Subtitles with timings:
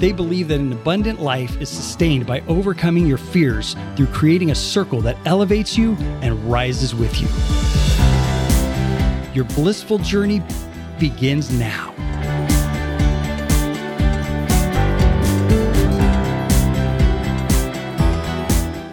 [0.00, 4.54] They believe that an abundant life is sustained by overcoming your fears through creating a
[4.54, 7.28] circle that elevates you and rises with you.
[9.34, 10.42] Your blissful journey
[10.98, 11.94] begins now.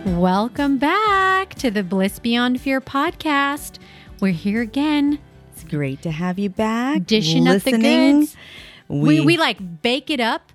[0.05, 3.77] Welcome back to the Bliss Beyond Fear podcast.
[4.19, 5.19] We're here again,
[5.53, 7.05] It's great to have you back.
[7.05, 8.19] dishing up the listening.
[8.21, 8.35] goods.
[8.87, 10.51] We, we like bake it up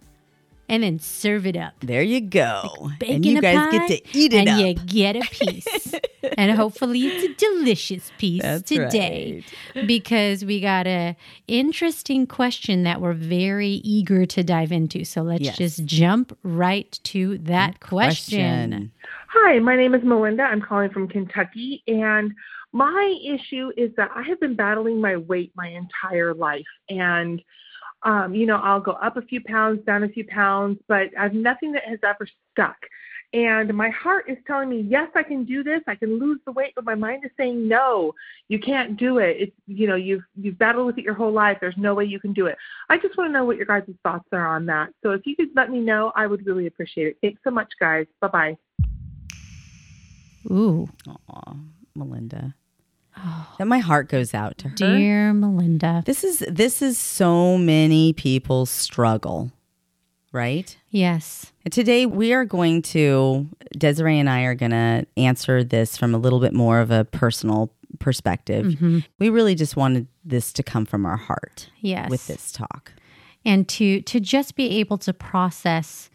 [0.68, 1.74] and then serve it up.
[1.80, 2.90] There you go.
[2.98, 4.58] Bake and you guys pie, get to eat it and up.
[4.58, 5.94] you get a piece.
[6.38, 9.44] and hopefully it's a delicious piece That's today
[9.86, 11.16] because we got a
[11.48, 15.04] interesting question that we're very eager to dive into.
[15.04, 15.56] So let's Yes.
[15.58, 18.92] just jump right to that question.
[19.28, 20.42] Hi, my name is Melinda.
[20.44, 22.32] I'm calling from Kentucky, and
[22.72, 27.42] my issue is that I have been battling my weight my entire life, and
[28.04, 31.34] um, you know I'll go up a few pounds, down a few pounds, but I've
[31.34, 32.76] nothing that has ever stuck.
[33.34, 35.80] And my heart is telling me, yes, I can do this.
[35.86, 38.12] I can lose the weight, but my mind is saying, no,
[38.48, 39.36] you can't do it.
[39.38, 41.58] It's you know you've you've battled with it your whole life.
[41.60, 42.58] There's no way you can do it.
[42.90, 44.90] I just want to know what your guys' thoughts are on that.
[45.02, 47.16] So if you could let me know, I would really appreciate it.
[47.22, 48.06] Thanks so much, guys.
[48.20, 48.58] Bye bye.
[50.50, 51.54] Ooh, Aw,
[51.94, 52.54] Melinda.
[53.58, 54.74] That my heart goes out to her.
[54.74, 56.02] dear Melinda.
[56.06, 59.52] This is this is so many people's struggle,
[60.32, 60.76] right?
[60.90, 61.52] Yes.
[61.70, 66.18] Today we are going to Desiree and I are going to answer this from a
[66.18, 68.66] little bit more of a personal perspective.
[68.66, 68.98] Mm-hmm.
[69.18, 72.10] We really just wanted this to come from our heart Yes.
[72.10, 72.92] with this talk.
[73.44, 76.10] and to to just be able to process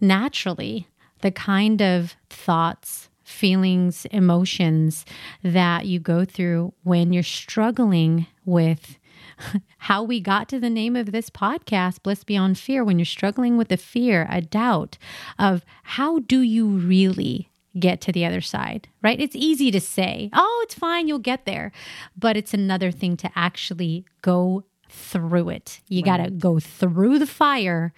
[0.00, 0.88] naturally
[1.20, 5.04] the kind of thoughts feelings emotions
[5.42, 8.98] that you go through when you're struggling with
[9.78, 12.84] how we got to the name of this podcast bliss beyond fear.
[12.84, 14.98] When you're struggling with a fear a doubt
[15.38, 17.48] of how do you really
[17.78, 19.18] get to the other side right?
[19.18, 21.72] It's easy to say oh it's fine you'll get there.
[22.16, 25.80] But it's another thing to actually go through it.
[25.88, 27.92] You got to go through the fire,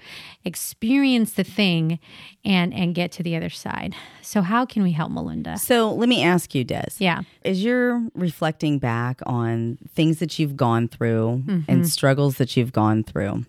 [0.45, 1.99] experience the thing
[2.45, 3.95] and and get to the other side.
[4.23, 5.59] So how can we help Melinda?
[5.59, 6.91] So let me ask you, Des.
[6.99, 7.23] Yeah.
[7.45, 11.71] As you're reflecting back on things that you've gone through Mm-hmm.
[11.71, 13.45] and struggles that you've gone through,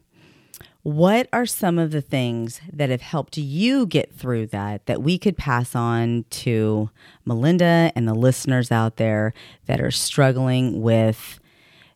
[0.84, 5.17] what are some of the things that have helped you get through that that we
[5.17, 6.89] could pass on to
[7.25, 9.34] Melinda and the listeners out there
[9.66, 11.39] that are struggling with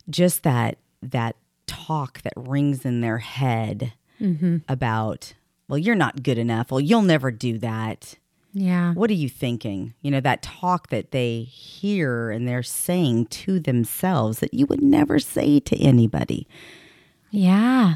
[0.09, 1.35] just that that
[1.67, 4.57] talk that rings in their head Mm-hmm.
[4.67, 5.33] about
[5.69, 8.15] well you're not good enough well you'll never do that
[8.51, 8.93] Yeah.
[8.95, 9.93] what are you thinking?
[10.01, 14.81] You know, that talk that they hear and they're saying to themselves that you would
[14.83, 16.47] never say to anybody.
[17.31, 17.95] Yeah.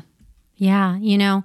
[0.56, 1.44] Yeah, you know,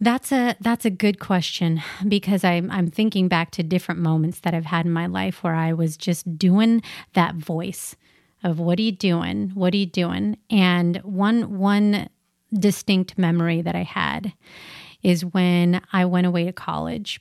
[0.00, 4.54] that's a that's a good question because I'm I'm thinking back to different moments that
[4.54, 7.94] I've had in my life where I was just doing that voice
[8.42, 9.50] of what are you doing?
[9.54, 10.38] What are you doing?
[10.50, 12.08] And one one
[12.52, 14.32] distinct memory that I had
[15.02, 17.20] is when I went away to college.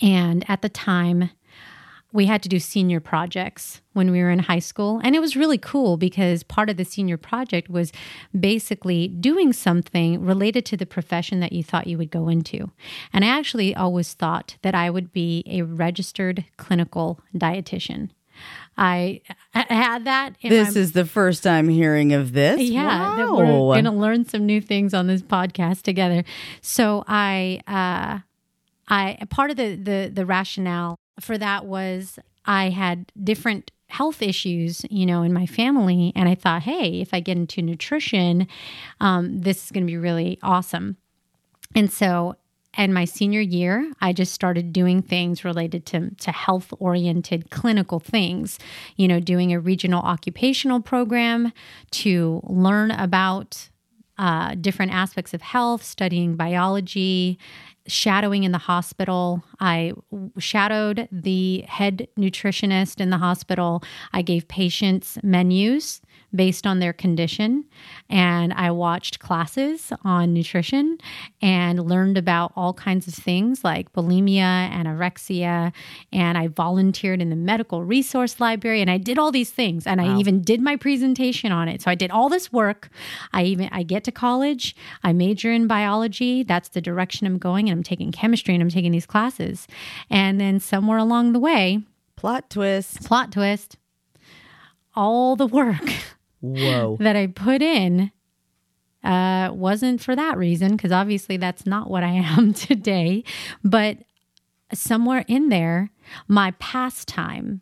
[0.00, 1.30] And at the time,
[2.12, 5.00] we had to do senior projects when we were in high school.
[5.02, 7.90] And it was really cool because part of the senior project was
[8.38, 12.70] basically doing something related to the profession that you thought you would go into.
[13.12, 18.10] And I actually always thought that I would be a registered clinical dietitian.
[18.76, 19.20] I
[19.52, 22.60] had that in This is the first I'm hearing of this.
[22.60, 26.24] yeah, that we're going to learn some new things on this podcast together.
[26.60, 28.20] So I, uh,
[28.88, 34.84] I part of the the the rationale for that was I had different health issues,
[34.90, 38.48] you know, in my family, and I thought, hey, if I get into nutrition,
[39.00, 40.96] um, this is going to be really awesome.
[41.74, 42.36] And so
[42.76, 48.00] in my senior year, I just started doing things related to, to health oriented clinical
[48.00, 48.58] things,
[48.96, 51.52] you know, doing a regional occupational program
[51.90, 53.68] to learn about
[54.18, 57.38] uh, different aspects of health, studying biology,
[57.86, 59.42] shadowing in the hospital.
[59.60, 59.92] I
[60.38, 63.82] shadowed the head nutritionist in the hospital.
[64.12, 66.00] I gave patients menus
[66.34, 67.64] based on their condition.
[68.08, 70.98] And I watched classes on nutrition
[71.40, 75.72] and learned about all kinds of things like bulimia, anorexia.
[76.12, 79.86] And I volunteered in the medical resource library and I did all these things.
[79.86, 81.82] And I even did my presentation on it.
[81.82, 82.88] So I did all this work.
[83.32, 86.42] I even, I get to college, I major in biology.
[86.42, 87.68] That's the direction I'm going.
[87.68, 89.66] And I'm taking chemistry and I'm taking these classes.
[90.10, 91.82] And then somewhere along the way,
[92.16, 93.04] Plot twist.
[93.04, 93.76] plot twist,
[94.94, 95.82] all the work
[96.42, 96.98] Whoa.
[97.00, 98.12] that I put in
[99.04, 102.08] uh, wasn't for that reason, because obviously that's not what I
[102.38, 103.24] am today.
[103.64, 103.98] But
[104.72, 105.90] somewhere in there,
[106.28, 107.60] my pastime,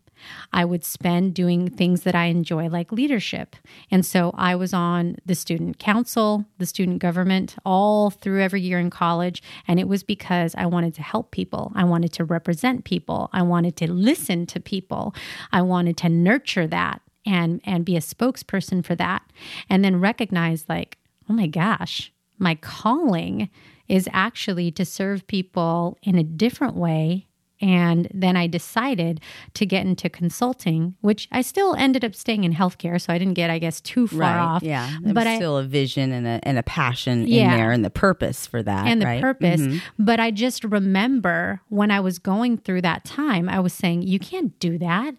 [0.53, 3.57] I would spend doing things that I enjoy, like leadership.
[3.91, 8.79] And so I was on the student council, the student government, all through every year
[8.79, 9.43] in college.
[9.67, 11.73] And it was because I wanted to help people.
[11.75, 13.31] I wanted to represent people.
[13.33, 15.15] I wanted to listen to people.
[15.53, 19.23] I wanted to nurture that and and be a spokesperson for that
[19.69, 23.51] and then recognize like oh my gosh my calling
[23.89, 27.27] is actually to serve people in a different way
[27.63, 29.21] and then I decided
[29.53, 32.99] to get into consulting, which I still ended up staying in healthcare.
[32.99, 34.39] So I didn't get, I guess, too far Right.
[34.39, 34.63] off.
[34.63, 34.91] Yeah.
[35.05, 37.53] But I, still a vision and a, and a passion Yeah.
[37.53, 38.87] in there and the purpose for that.
[38.87, 39.21] and the right?
[39.21, 39.61] purpose.
[39.61, 39.83] Mhm.
[39.99, 44.19] But I just remember when I was going through that time, I was saying, you
[44.19, 45.17] can't do that.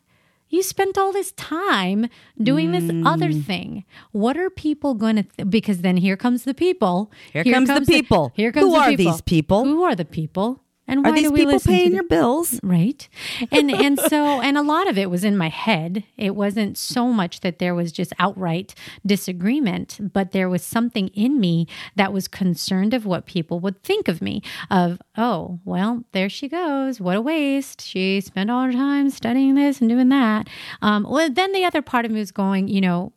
[0.51, 2.07] You spent all this time
[2.41, 3.43] doing this other Mm.
[3.45, 3.85] thing.
[4.11, 5.23] What are people going to?
[5.23, 7.09] Th- because then here comes the people.
[7.33, 8.31] Here comes the people.
[8.35, 9.11] here comes Who the are people.
[9.13, 9.63] these people?
[9.65, 10.61] Who are the people?
[10.91, 12.59] And why Are these people paying your bills?
[12.61, 13.07] right.
[13.51, 16.03] And and so and a lot of it was in my head.
[16.17, 21.39] It wasn't so much that there was just outright disagreement but there was something in
[21.39, 26.27] me that was concerned of what people would think of me of oh well there
[26.29, 26.99] she goes.
[26.99, 27.81] What a waste.
[27.81, 30.49] She spent all her time studying this and doing that.
[30.81, 33.13] Um, well then the other part of me was going you know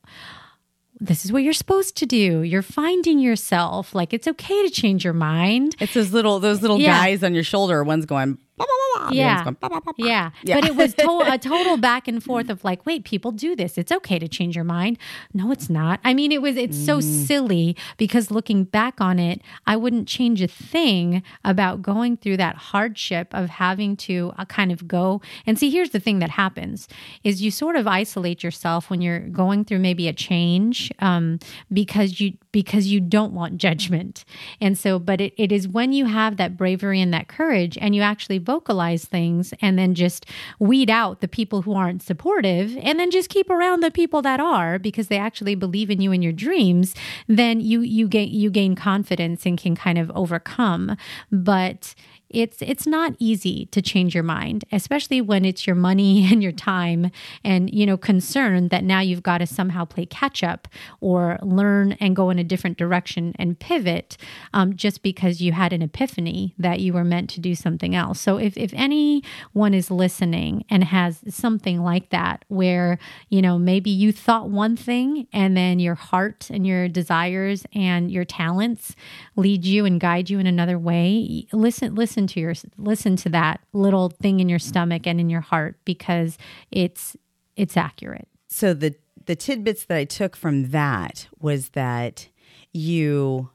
[1.05, 2.41] this is what you're supposed to do.
[2.41, 3.95] You're finding yourself.
[3.95, 5.77] Like it's okay to change your mind.
[5.81, 6.99] It's those little those little Yeah.
[6.99, 7.83] guys on your shoulder.
[7.85, 8.39] One's going.
[8.57, 9.45] Bah, bah, bah, bah, Yeah.
[9.45, 9.81] going.
[9.99, 10.31] Yeah.
[10.45, 10.61] Yeah.
[10.61, 13.77] But it was to- a total back and forth of like, wait, people do this.
[13.77, 14.97] It's okay to change your mind.
[15.33, 15.99] No, it's not.
[16.05, 20.41] I mean, it was, it's so silly because looking back on it, I wouldn't change
[20.41, 25.59] a thing about going through that hardship of having to uh, kind of go and
[25.59, 25.69] see.
[25.71, 26.87] Here's the thing that happens
[27.25, 31.41] is you sort of isolate yourself when you're going through maybe a change um,
[31.73, 34.25] because you, because you don't want judgment.
[34.61, 37.97] And so, but it, it is when you have that bravery and that courage and
[37.97, 40.25] you actually vocalize things and then just
[40.61, 44.39] weed out the people who aren't supportive and then just keep around the people that
[44.39, 46.95] are because they actually believe in you and your dreams,
[47.27, 50.97] then you, you gain, you gain confidence and can kind of overcome.
[51.33, 51.97] But
[52.35, 56.53] it's it's not easy to change your mind especially when it's your money and your
[56.53, 57.11] time
[57.43, 60.69] and you know concern that now you've got to somehow play catch up
[61.01, 64.17] or learn and go in a different direction and pivot
[64.53, 68.21] um, just because you had an epiphany that you were meant to do something else.
[68.21, 72.99] So if, if anyone is listening and has something like that where
[73.29, 78.11] you know maybe you thought one thing and then your heart and your desires and
[78.11, 78.95] your talents
[79.37, 83.61] lead you and guide you in another way listen listen to your listen to that
[83.73, 86.39] little thing in your stomach and in your heart because
[86.71, 87.17] it's
[87.57, 88.95] it's accurate So the
[89.27, 92.29] the tidbits that I took from that was that
[92.73, 93.51] you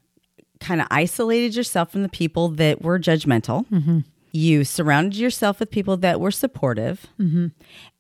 [0.60, 3.68] kind of isolated yourself from the people that were judgmental.
[3.68, 4.00] Mm-hmm.
[4.32, 7.48] You surrounded yourself with people that were supportive, mm-hmm.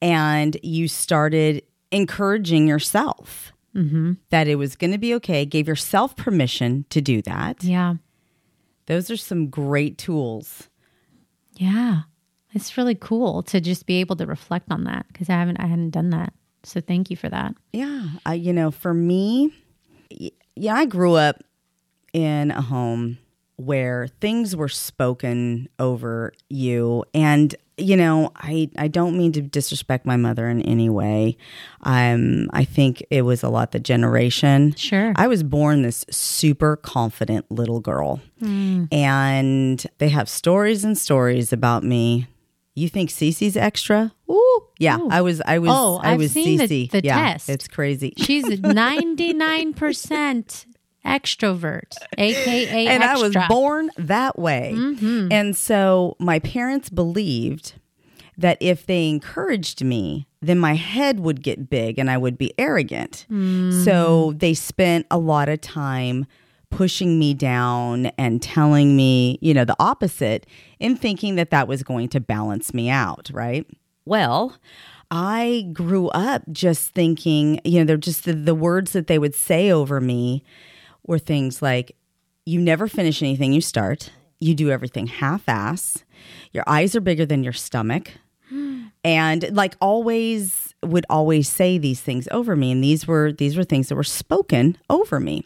[0.02, 4.14] and you started encouraging yourself mm-hmm.
[4.30, 5.46] that it was going to be okay.
[5.46, 7.64] Gave yourself permission to do that.
[7.64, 7.96] yeah
[8.90, 10.68] Those are some great tools.
[11.54, 12.02] yeah.
[12.52, 15.68] It's really cool to just be able to reflect on that because i haven't i
[15.68, 16.34] hadn't done that.
[16.64, 17.54] So thank you for that.
[17.72, 19.54] Yeah, I, you know, for me,
[20.56, 21.44] yeah, I grew up
[22.12, 23.20] in a home
[23.58, 30.06] where things were spoken over you, and you know, I I don't mean to disrespect
[30.06, 31.38] my mother in any way.
[31.84, 34.76] Um, I think it was a lot the generation.
[34.76, 35.14] Sure.
[35.16, 38.20] I was born this super confident little girl,
[38.92, 42.28] and they have stories and stories about me.
[42.76, 44.14] You think Cece's extra?
[44.30, 45.00] Ooh, yeah.
[45.10, 45.42] I was.
[45.46, 45.72] I was.
[45.74, 46.92] Oh, I I've was seen the- Cece.
[46.92, 47.50] the yeah, test.
[47.50, 48.14] It's crazy.
[48.18, 50.66] she's 99%
[51.06, 54.74] extrovert aka and I was born that way.
[54.76, 55.30] Mm-hmm.
[55.32, 57.74] And so my parents believed
[58.38, 62.54] that if they encouraged me, then my head would get big and I would be
[62.58, 63.26] arrogant.
[63.30, 63.84] Mm.
[63.84, 66.26] So they spent a lot of time
[66.70, 70.46] pushing me down and telling me, you know, the opposite
[70.80, 73.68] in thinking that that was going to balance me out, right?
[74.06, 74.56] Well,
[75.12, 79.36] I grew up just thinking, you know, they're just the, the words that they would
[79.36, 80.44] say over me
[81.10, 81.96] were things like,
[82.46, 86.06] you never finish anything you start, you do everything half ass,
[86.54, 88.12] your eyes are bigger than your stomach.
[89.04, 93.64] and like always would always say these things over me and these were these were
[93.64, 95.44] things that were spoken over me.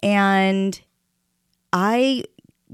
[0.00, 0.80] And
[1.72, 2.24] i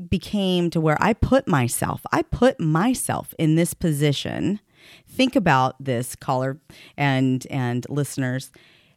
[0.08, 4.61] became to where i put myself i put myself in this position.
[5.08, 6.61] Think about this caller
[6.96, 8.50] and and listeners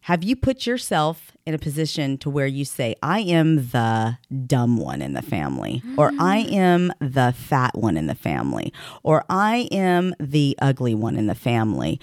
[0.07, 4.77] have you put yourself in a position to where you say i am the dumb
[4.77, 8.71] one in the family or i am the fat one in the family
[9.03, 11.99] or i am the ugly one in the family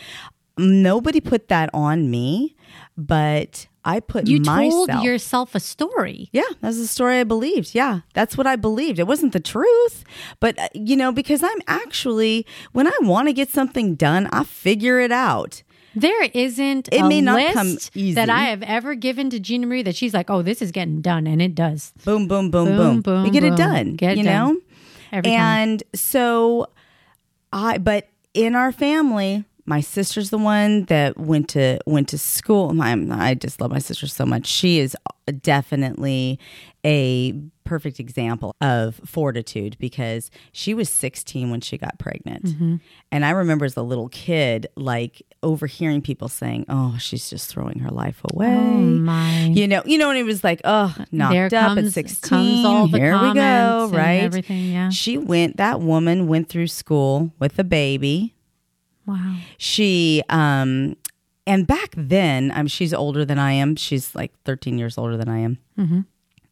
[0.58, 2.54] nobody put that on me
[2.96, 6.28] but i put You myself told yourself a story.
[6.32, 7.75] yeah, that's the story I believed.
[7.75, 8.99] Yeah, that's what I believed.
[8.99, 10.04] It wasn't the truth,
[10.40, 14.44] but uh, you know, because I'm actually when I want to get something done, I
[14.44, 15.62] figure it out.
[15.96, 18.14] There isn't It a may not list come easy.
[18.14, 21.00] that I have ever given to Gina Marie that she's like, oh, this is getting
[21.00, 21.92] done, and it does.
[22.04, 22.76] Boom, boom, boom, boom.
[22.76, 23.94] Boom, boom, we get it done.
[23.94, 24.54] Get it you done.
[24.54, 24.60] know,
[25.12, 25.36] Every time.
[25.38, 26.68] and so
[27.52, 27.78] I.
[27.78, 32.71] But in our family, my sister's the one that went to went to school.
[32.80, 34.47] I'm, I just love my sister so much.
[34.47, 34.97] She is
[35.40, 36.38] definitely
[36.85, 37.33] a
[37.64, 42.44] perfect example of fortitude because she was 16 when she got pregnant.
[42.44, 42.76] Mm-hmm.
[43.11, 47.78] And I remember as a little kid, like overhearing people saying, "Oh, she's just throwing
[47.78, 49.44] her life away." Oh, my.
[49.44, 52.28] You know, you know, and it was like, "Oh, knocked There up comes- at 16.
[52.28, 54.23] comes all the Here we go." Right?
[54.25, 54.90] everything, yeah.
[54.90, 55.56] She went.
[55.56, 58.34] That woman went through school with a baby.
[59.06, 59.37] Wow.
[59.58, 60.96] She um
[61.46, 63.76] and back then, um, she's older than I am.
[63.76, 65.58] She's like 13 years older than I am.
[65.78, 66.00] Mm-hmm.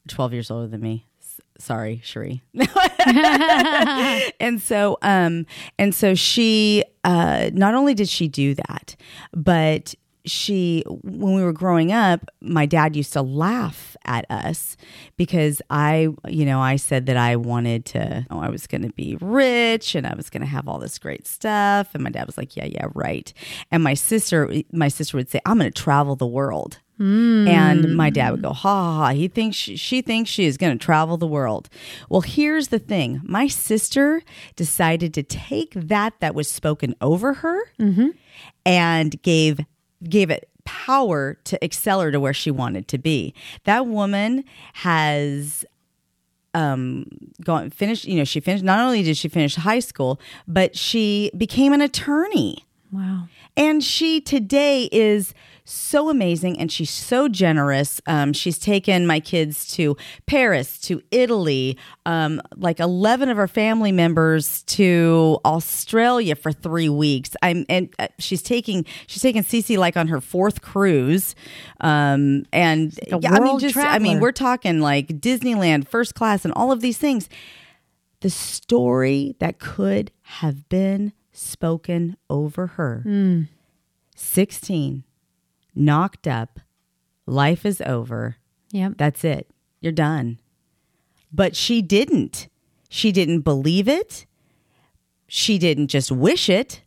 [0.08, 1.06] 12 years older than me.
[1.22, 2.42] S- Sorry, Cherie.
[4.40, 5.46] and so um
[5.78, 8.96] and so she uh not only did she do that,
[9.32, 9.94] but
[10.24, 14.76] she when we were growing up, my dad used to laugh at us
[15.16, 18.92] because I, you know, I said that I wanted to, oh, I was going to
[18.92, 22.26] be rich and I was going to have all this great stuff and my dad
[22.26, 23.32] was like, "Yeah, yeah, right."
[23.70, 27.94] And my sister my sister would say, "I'm going to travel the world." And hmm.
[27.94, 29.08] my dad would go, ha ha ha.
[29.08, 31.68] He thinks she, she thinks she is going to travel the world.
[32.08, 34.22] Well, here's the thing my sister
[34.54, 38.10] decided to take that that was spoken over her mm-hmm.
[38.64, 39.60] and gave
[40.08, 43.34] gave it power to excel her to where she wanted to be.
[43.64, 44.44] That woman
[44.74, 45.64] has
[46.54, 47.06] um
[47.42, 51.30] gone finished you know she finished not only did she finish high school but she
[51.34, 52.58] became an attorney
[52.92, 53.26] Wow.
[53.56, 55.32] and she today is
[55.64, 58.00] so amazing and she's so generous.
[58.06, 63.92] Um, she's taken my kids to Paris, to Italy, um, like 11 of her family
[63.92, 67.36] members to Australia for three weeks.
[67.42, 71.34] I'm, and uh, she's taking, she's taking Cece like on her fourth cruise.
[71.80, 76.44] Um, and a yeah, I mean, just, I mean, we're talking like Disneyland, first class,
[76.44, 77.28] and all of these things
[78.22, 83.02] the story that could have been spoken over her.
[84.16, 85.04] 16,
[85.74, 86.60] knocked up,
[87.26, 88.36] life is over.
[88.70, 88.94] Yep.
[88.96, 89.50] That's it.
[89.80, 90.38] You're done.
[91.32, 92.48] But she didn't.
[92.88, 94.26] She didn't believe it.
[95.26, 96.82] She didn't just wish it.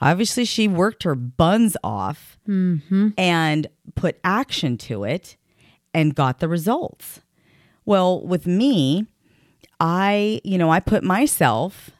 [0.00, 3.10] Obviously, she worked her buns off mm-hmm.
[3.16, 5.36] and put action to it
[5.94, 7.20] and got the results.
[7.84, 9.06] Well, with me,
[9.80, 11.90] I, you know, I put myself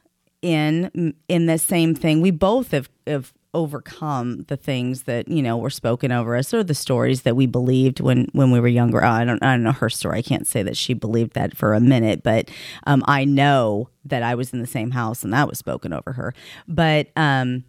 [0.41, 2.21] in in the same thing.
[2.21, 6.63] We both have, have overcome the things that you know were spoken over us, or
[6.63, 9.03] the stories that we believed when when we were younger.
[9.03, 10.19] I don't I don't know her story.
[10.19, 12.49] I can't say that she believed that for a minute, but
[12.85, 16.13] um, I know that I was in the same house and that was spoken over
[16.13, 16.33] her.
[16.67, 17.63] But um,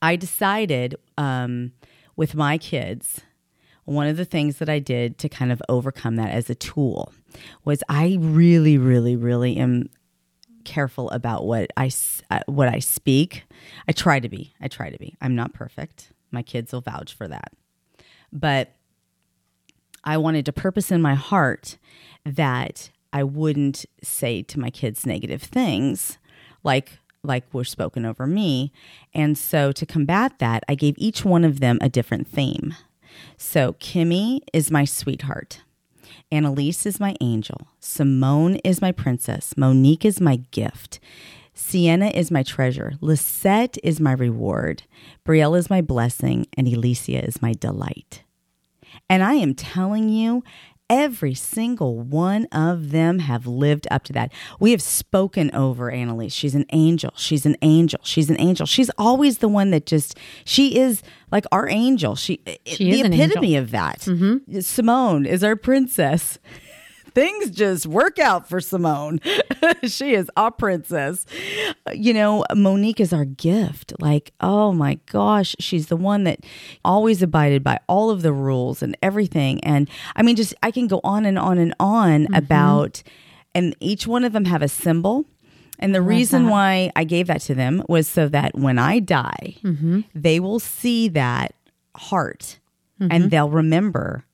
[0.00, 1.72] I decided um,
[2.16, 3.20] with my kids
[3.84, 7.12] one of the things that I did to kind of overcome that as a tool
[7.64, 9.88] was I really, really, really am
[10.64, 11.90] careful about what I
[12.30, 13.44] uh, what I speak.
[13.88, 14.54] I try to be.
[14.60, 15.16] I try to be.
[15.20, 16.12] I'm not perfect.
[16.30, 17.52] My kids will vouch for that.
[18.32, 18.74] But
[20.04, 21.78] I wanted to purpose in my heart
[22.24, 26.18] that I wouldn't say to my kids negative things
[26.64, 28.72] like like were spoken over me.
[29.14, 32.74] And so to combat that, I gave each one of them a different theme.
[33.36, 35.62] So Kimmy is my sweetheart.
[36.30, 37.68] Annalise is my angel.
[37.80, 39.56] Simone is my princess.
[39.56, 41.00] Monique is my gift.
[41.54, 42.94] Sienna is my treasure.
[43.00, 44.84] Lisette is my reward.
[45.26, 46.46] Brielle is my blessing.
[46.56, 48.22] And Alicia is my delight.
[49.08, 50.42] And I am telling you,
[50.92, 54.30] Every single one of them have lived up to that.
[54.60, 56.34] We have spoken over Annalise.
[56.34, 57.14] She's an angel.
[57.16, 58.00] She's an angel.
[58.02, 58.66] She's an angel.
[58.66, 62.14] She's always the one that just, she is like our angel.
[62.14, 64.00] She, She the is an epitome of that.
[64.00, 64.60] Mm-hmm.
[64.60, 66.38] Simone is our princess.
[67.14, 69.20] Things just work out for Simone.
[69.84, 71.26] she is our princess.
[71.92, 73.92] You know, Monique is our gift.
[74.00, 76.40] Like, oh my gosh, she's the one that
[76.84, 79.62] always abided by all of the rules and everything.
[79.64, 82.34] And I mean, just I can go on and on and on mm-hmm.
[82.34, 83.02] about,
[83.54, 85.26] and each one of them have a symbol.
[85.78, 89.56] And the reason why I gave that to them was so that when I die,
[89.64, 90.02] mm-hmm.
[90.14, 91.54] they will see that
[91.96, 92.60] heart
[93.00, 93.28] and mm-hmm.
[93.28, 94.24] they'll remember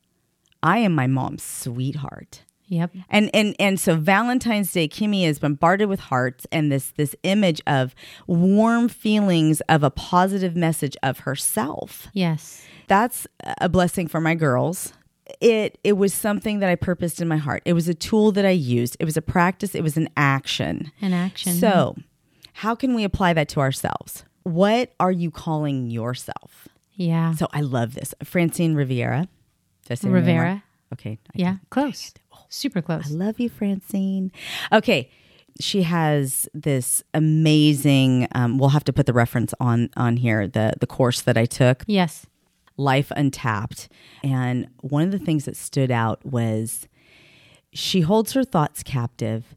[0.63, 2.43] I am my mom's sweetheart.
[2.69, 2.93] Yep.
[3.09, 7.61] And and and so Valentine's Day, Kimmy is bombarded with hearts and this this image
[7.67, 7.95] of
[8.27, 12.09] warm feelings of a positive message of herself.
[12.13, 12.65] Yes.
[12.87, 13.27] That's
[13.61, 14.93] a blessing for my girls.
[15.41, 17.63] It it was something that I purposed in my heart.
[17.65, 18.97] It was a tool that I used.
[19.01, 19.75] It was a practice.
[19.75, 20.93] It was an action.
[21.01, 21.55] An action.
[21.55, 21.97] So,
[22.55, 24.25] how can we apply that to ourselves?
[24.43, 26.69] What are you calling yourself?
[26.95, 27.35] Yeah.
[27.35, 28.15] So I love this.
[28.25, 29.29] Francine Riviera.
[29.85, 30.65] Did I say her name Rivera.
[30.93, 31.19] Okay.
[31.29, 31.57] I yeah.
[31.71, 32.13] Close.
[32.49, 33.11] Super close.
[33.13, 34.33] I love you, Francine.
[34.73, 35.11] Okay.
[35.61, 38.29] She has this amazing.
[38.33, 40.47] Um, we'll have to put the reference on on here.
[40.47, 42.27] The the course that I took, Yes.
[42.77, 43.89] Life Untapped,
[44.23, 46.87] and one of the things that stood out was
[47.73, 49.57] she holds her thoughts captive,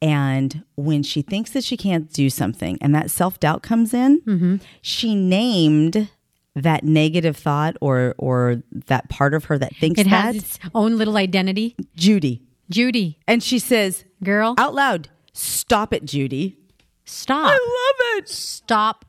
[0.00, 4.58] and when she thinks that she can't do something, and that self doubt comes in,
[4.80, 6.08] she named
[6.54, 10.58] that negative thought or or that part of her that thinks It that has its
[10.74, 11.76] own little identity.
[11.96, 16.58] Judy, Judy, and she says girl, out loud, "Stop it, Judy."
[17.04, 17.52] stop.
[17.52, 18.28] I love it.
[18.28, 19.04] Stop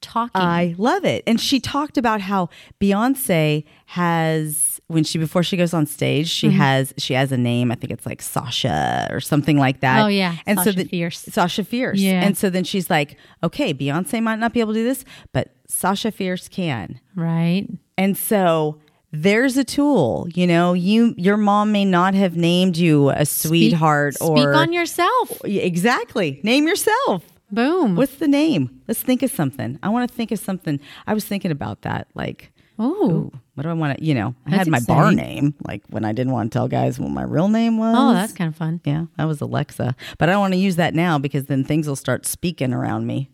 [0.00, 0.40] talking.
[0.40, 1.22] I love it.
[1.26, 2.48] And she talked about how
[2.80, 6.56] Beyonce has when she before she goes on stage, she Mm-hmm.
[6.58, 7.72] has she has a name.
[7.72, 10.04] I think it's like Sasha or something like that.
[10.04, 10.36] Oh, yeah.
[10.46, 11.18] and so Sasha then, Fierce.
[11.22, 11.98] Sasha Fierce.
[11.98, 12.22] Yeah.
[12.22, 15.54] And so then she's like, okay, Beyonce might not be able to do this, but
[15.68, 17.00] Sasha Fierce can.
[17.14, 17.66] right.
[17.98, 18.78] And so
[19.12, 24.14] there's a tool, you know, you your mom may not have named you a sweetheart
[24.14, 25.40] Speak or on yourself.
[25.44, 26.40] exactly.
[26.42, 27.22] Name yourself.
[27.50, 27.96] Boom.
[27.96, 28.82] What's the name?
[28.88, 29.78] Let's think of something.
[29.82, 30.80] I want to think of something.
[31.06, 32.08] I was thinking about that.
[32.14, 33.30] Like, Oh.
[33.54, 36.12] what do I want to, you know, I had my bar name, like when I
[36.12, 37.94] didn't want to tell guys what my real name was.
[37.98, 38.80] Oh, that's kind of fun.
[38.84, 39.96] yeah, that was Alexa.
[40.18, 43.06] But I don't want to use that now because then things will start speaking around
[43.06, 43.30] me.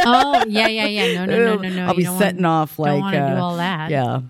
[0.00, 1.24] Oh, yeah, yeah, yeah.
[1.24, 1.82] No, no, no, no, no.
[1.86, 3.90] I'll You be setting wanna- off like don't uh, do all that.
[3.90, 4.20] Yeah,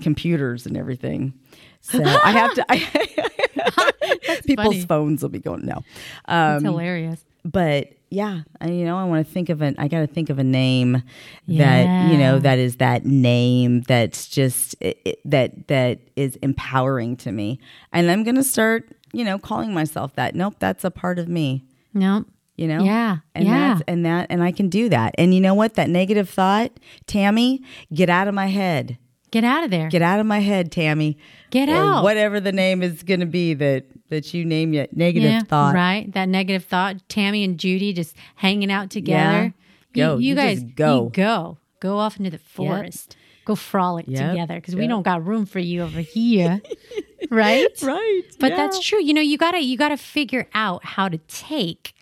[0.00, 1.34] computers and everything.
[1.80, 2.64] So I have to.
[2.68, 4.80] I, people's funny.
[4.86, 5.82] phones will be going no.
[6.26, 7.24] Um, hilarious.
[7.44, 9.74] But yeah, I, you know, I want to think of an.
[9.78, 11.02] I got to think of a name
[11.48, 17.16] that you know that is that name that's just it, it- that that is empowering
[17.18, 17.58] to me,
[17.92, 20.34] and I'm gonna start, you know, calling myself that.
[20.34, 21.64] Nope, that's a part of me.
[21.94, 22.26] Nope.
[22.56, 23.74] You know, Yeah, and yeah.
[23.74, 25.14] that's and that, and I can do that.
[25.16, 25.74] And you know what?
[25.74, 26.70] That negative thought,
[27.06, 27.62] Tammy,
[27.94, 28.98] get out of my head.
[29.32, 29.88] Get out of there.
[29.88, 31.16] Get out of my head, Tammy.
[31.50, 32.04] Get Or out.
[32.04, 35.74] Whatever the name is going to be that that you name yet negative yeah, thought.
[35.74, 36.12] Right.
[36.12, 37.08] That negative thought.
[37.08, 39.54] Tammy and Judy just hanging out together.
[39.94, 40.18] Go.
[40.18, 41.04] You, You guys go.
[41.04, 41.58] You go.
[41.80, 43.16] Go off into the forest.
[43.46, 44.30] Go frolic Yep.
[44.30, 46.60] together because we don't got room for you over here.
[47.30, 47.66] right?
[47.82, 48.22] Right.
[48.38, 48.56] But yeah.
[48.56, 49.02] that's true.
[49.02, 51.94] You know, you gotta you gotta figure out how to take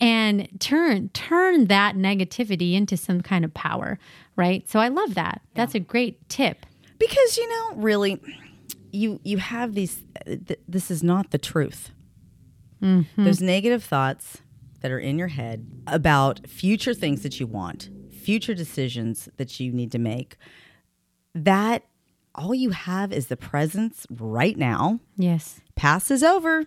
[0.00, 3.98] and turn turn that negativity into some kind of power.
[4.36, 4.68] Right.
[4.68, 5.42] So I love that.
[5.54, 6.64] That's a great tip.
[6.98, 8.20] because you know really
[8.92, 11.90] you you have these th- this is not the truth
[12.82, 13.24] mm-hmm.
[13.24, 14.42] there's negative thoughts
[14.80, 19.72] that are in your head about future things that you want future decisions that you
[19.72, 20.36] need to make
[21.34, 21.84] that
[22.34, 25.60] all you have is the presence right now Yes.
[25.74, 26.64] past is over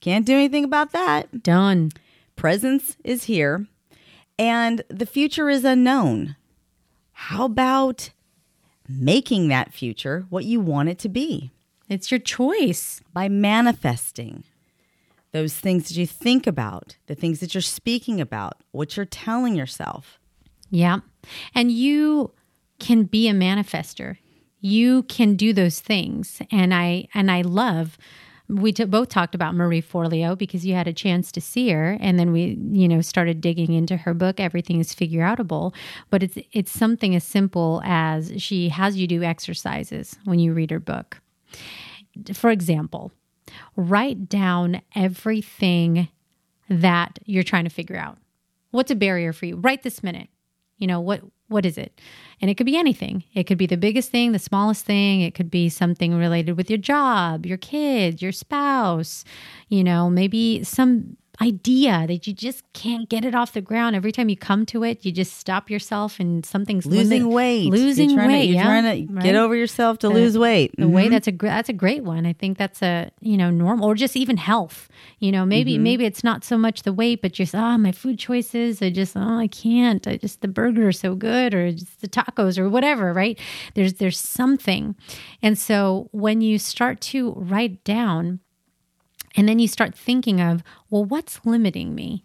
[0.00, 1.90] can't do anything about that Done.
[2.36, 3.66] presence is here
[4.38, 6.36] and the future is unknown.
[7.18, 8.10] How about
[8.86, 11.50] making that future what you want it to be
[11.88, 13.00] It's your choice.
[13.14, 14.44] by manifesting
[15.32, 19.56] those things that you think about, the things that you're speaking about, what you're telling
[19.56, 20.18] yourself?
[20.70, 20.98] Yeah.
[21.54, 22.32] And you
[22.78, 24.18] can be a manifester.
[24.60, 26.42] You can do those things.
[26.50, 27.96] And I and I love
[28.48, 31.96] we t- both talked about Marie Forleo because you had a chance to see her
[32.00, 35.74] and then we you know started digging into her book everything is figure outable
[36.10, 40.70] but it's it's something as simple as she has you do exercises when you read
[40.70, 41.20] her book?
[42.34, 43.12] For example
[43.76, 46.08] write down everything
[46.68, 48.18] that you're trying to figure out.
[48.70, 49.56] What's a barrier for you?
[49.56, 50.28] Right this minute.
[50.78, 52.00] You know what What is it?
[52.40, 53.22] And it could be anything.
[53.32, 55.20] It could be the biggest thing, the smallest thing.
[55.20, 59.24] It could be something related with your job, your kids, your spouse,
[59.68, 63.94] you know, maybe some idea that you just can't get it off the ground.
[63.96, 67.70] Every time you come to it, you just stop yourself and something's losing weight.
[67.70, 68.40] Losing you're weight.
[68.42, 69.22] To, you're yeah, trying to right?
[69.24, 70.74] get over yourself to The- lose weight.
[70.78, 71.10] the way Mhm.
[71.10, 72.26] that's a that's a great one.
[72.26, 74.88] I think that's a you know normal or just even health.
[75.20, 75.82] You know, maybe Mm-hmm.
[75.82, 78.80] maybe it's not so much the weight, but just ah my food choices.
[78.82, 80.06] I just oh I can't.
[80.08, 83.12] I just the burger is so good, or just the tacos or whatever.
[83.12, 83.38] Right?
[83.74, 84.94] There's there's something,
[85.42, 88.40] and so when you start to write down,
[89.36, 92.24] and then you start thinking of well, what's limiting me?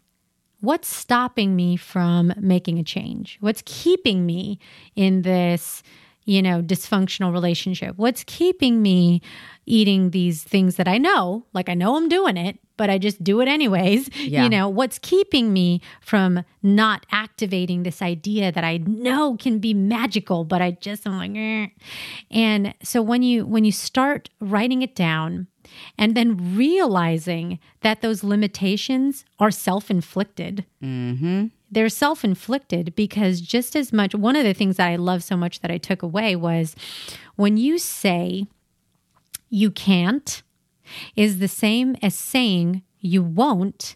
[0.62, 3.38] What's stopping me from making a change?
[3.42, 4.60] What's keeping me
[4.96, 5.82] in this,
[6.26, 7.98] you know, dysfunctional relationship?
[7.98, 9.22] What's keeping me
[9.66, 13.24] eating these things that I know, like I know I'm doing it, but I just
[13.24, 14.10] do it anyways?
[14.22, 14.44] Yeah.
[14.44, 19.74] You know, what's keeping me from not activating this idea that I know can be
[19.74, 21.68] magical, but I just am like, eh.
[22.30, 25.48] and so when you when you start writing it down
[25.98, 31.48] and then realizing that those limitations are self-inflicted mm-hmm.
[31.72, 35.38] they're self inflicted because just as much, one of the things that I love so
[35.38, 36.76] much that I took away was
[37.36, 38.48] when you say
[39.50, 40.44] you can't,
[41.16, 43.96] is the same as saying you won't,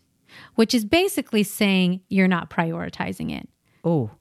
[0.56, 3.50] which is basically saying you're not prioritizing it.
[3.84, 4.12] oh,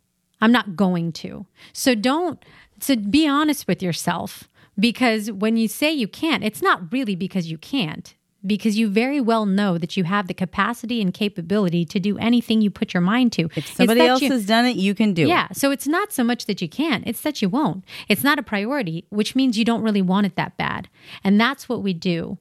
[0.41, 1.47] I'm not going to.
[1.73, 2.45] So don't,
[2.81, 7.51] so be honest with yourself because when you say you can't, it's not really because
[7.51, 8.15] you can't,
[8.47, 12.61] because you very well know that you have the capacity and capability to do anything
[12.61, 13.49] you put your mind to.
[13.57, 15.29] if somebody else you- has done it, you can do it.
[15.29, 15.49] yeah.
[15.51, 15.57] it.
[15.57, 17.85] So it's not so much that you can't, it's that you won't.
[18.09, 20.89] It's not a priority, which means you don't really want it that bad.
[21.23, 22.39] And that's what we do.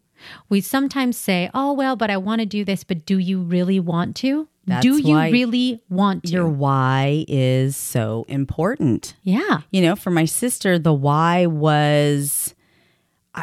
[0.49, 3.79] We sometimes say, oh, well, but I want to do this, but do you really
[3.79, 4.47] want to?
[4.65, 6.29] That's do you really want to?
[6.31, 9.15] Your why is so important.
[9.23, 9.61] yeah.
[9.71, 12.55] You know, for my sister, the why was,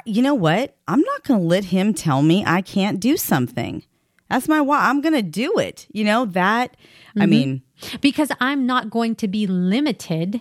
[0.06, 0.76] you know what?
[0.88, 3.82] I'm not going to let him tell me I can't do something.
[4.30, 4.88] That's my why.
[4.88, 5.86] I'm going to do it.
[5.92, 6.76] You know, that,
[7.16, 7.30] I Mm-hmm.
[7.30, 7.62] mean,
[8.00, 10.40] because I'm not going to be limited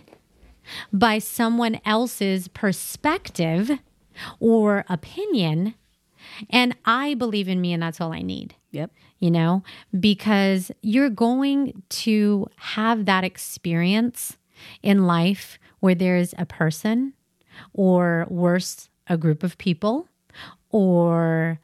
[0.93, 3.71] by someone else's perspective
[4.39, 5.73] or opinion.
[6.49, 8.91] And I believe in me, and that's all I need, yep.
[9.19, 9.63] you know,
[9.99, 14.37] because you're going to have that experience
[14.83, 17.13] in life where there's a person,
[17.73, 20.07] or worse, a group of people,
[20.69, 21.59] or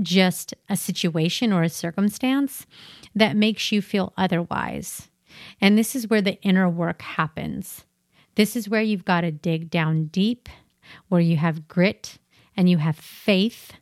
[0.00, 2.66] just a situation or a circumstance
[3.14, 5.10] that makes you feel otherwise.
[5.60, 7.84] And this is where the inner work happens.
[8.36, 10.48] This is where you've got to dig down deep,
[11.08, 12.18] where you have grit
[12.56, 13.72] and you have faith,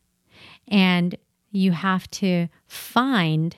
[0.71, 1.17] and
[1.51, 3.57] you have to find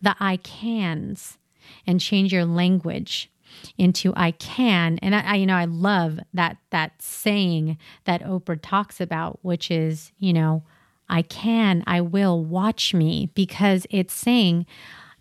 [0.00, 1.38] the I cans
[1.86, 3.30] and change your language
[3.76, 4.98] into I can.
[5.02, 9.70] And I, I you know, I love that that saying that Oprah talks about, which
[9.70, 10.64] is, you know,
[11.08, 14.66] I can, I will, watch me, because it's saying,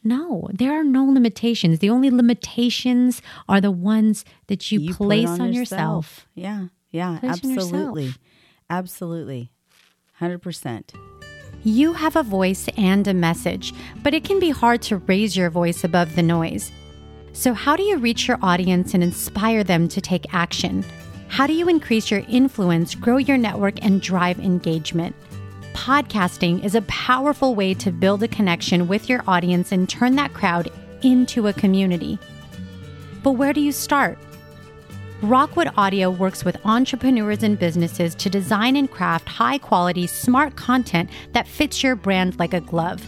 [0.03, 1.79] no, there are no limitations.
[1.79, 6.27] The only limitations are the ones that you, You place on, yourself.
[6.35, 6.67] Yeah.
[6.91, 7.19] Yeah.
[7.19, 8.13] Place absolutely.
[8.69, 9.51] Absolutely.
[10.19, 10.83] 100%.
[11.63, 15.49] You have a voice and a message, but it can be hard to raise your
[15.49, 16.71] voice above the noise.
[17.33, 20.83] So, how do you reach your audience and inspire them to take action?
[21.27, 25.15] How do you increase your influence, grow your network, and drive engagement?
[25.73, 30.33] Podcasting is a powerful way to build a connection with your audience and turn that
[30.33, 30.71] crowd
[31.03, 32.17] into a community.
[33.21, 34.17] But where do you start?
[35.23, 41.09] Rockwood Audio works with entrepreneurs and businesses to design and craft high quality, smart content
[41.31, 43.03] that fits your brand like a glove.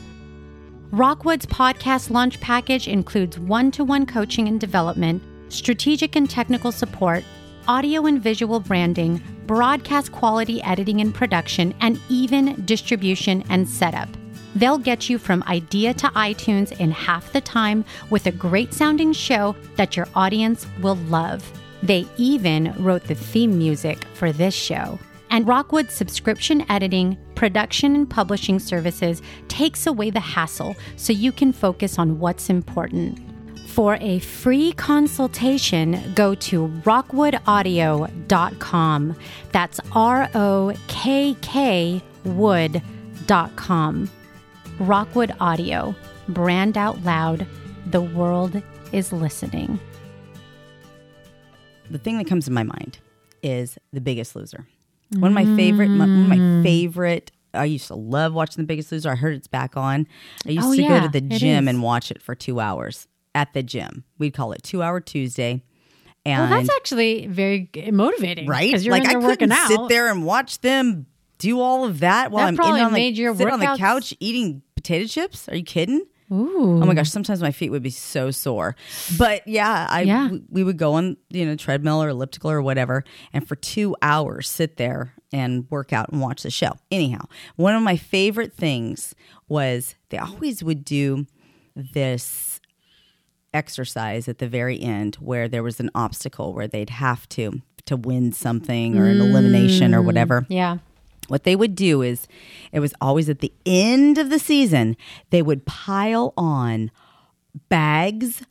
[0.89, 7.23] Rockwood's podcast launch package includes one to one coaching and development, strategic and technical support,
[7.67, 14.09] audio and visual branding, broadcast quality editing and production, and even distribution and setup.
[14.55, 19.13] They'll get you from idea to iTunes in half the time with a great sounding
[19.13, 21.58] show that your audience will love.
[21.83, 24.99] They even wrote the theme music for this show.
[25.31, 31.53] And Rockwood's subscription editing, production, and publishing services takes away the hassle so you can
[31.53, 33.19] focus on what's important.
[33.67, 39.15] For a free consultation, go to rockwoodaudio.com.
[39.51, 44.09] That's R O K K wood.com.
[44.79, 45.95] Rockwood Audio,
[46.29, 47.45] brand out loud.
[47.85, 48.59] The world
[48.91, 49.79] is listening.
[51.89, 52.99] The thing that comes to my mind
[53.43, 54.67] is The Biggest Loser.
[55.17, 56.63] One of my favorite, my, one of my mm.
[56.63, 57.31] favorite.
[57.53, 59.09] I used to love watching The Biggest Loser.
[59.09, 60.07] I heard it's back on.
[60.45, 63.07] I used Oh, to yeah, go to the gym and watch it for two hours.
[63.35, 64.03] at the gym.
[64.17, 65.63] We'd call it two hour Tuesday.
[66.25, 68.67] And Well, that's actually very motivating, right?
[68.67, 69.67] Because you're like there I working couldn't out.
[69.67, 71.05] sit there and watch them
[71.37, 73.75] do all of that while That I'm in on the, made your sit on the
[73.77, 75.47] couch eating potato chips.
[75.47, 76.05] Are you kidding?
[76.31, 78.75] Ooh, Oh my gosh, sometimes my feet would be so sore.
[79.17, 80.29] But yeah, I Yeah.
[80.29, 83.95] we- we would go on, you know, treadmill or elliptical or whatever, and for 2
[84.01, 86.73] hours sit there and work out and watch the show.
[86.91, 89.15] Anyhow, one of my favorite things
[89.47, 91.25] was they always would do
[91.75, 92.59] this
[93.53, 97.97] exercise at the very end where there was an obstacle where they'd have to to
[97.97, 100.05] win something or an elimination or mm.
[100.05, 100.77] whatever yeah.
[101.29, 102.27] What they would do is
[102.71, 104.97] it was always at the end of the season
[105.29, 106.91] they would pile on
[107.69, 108.43] bags.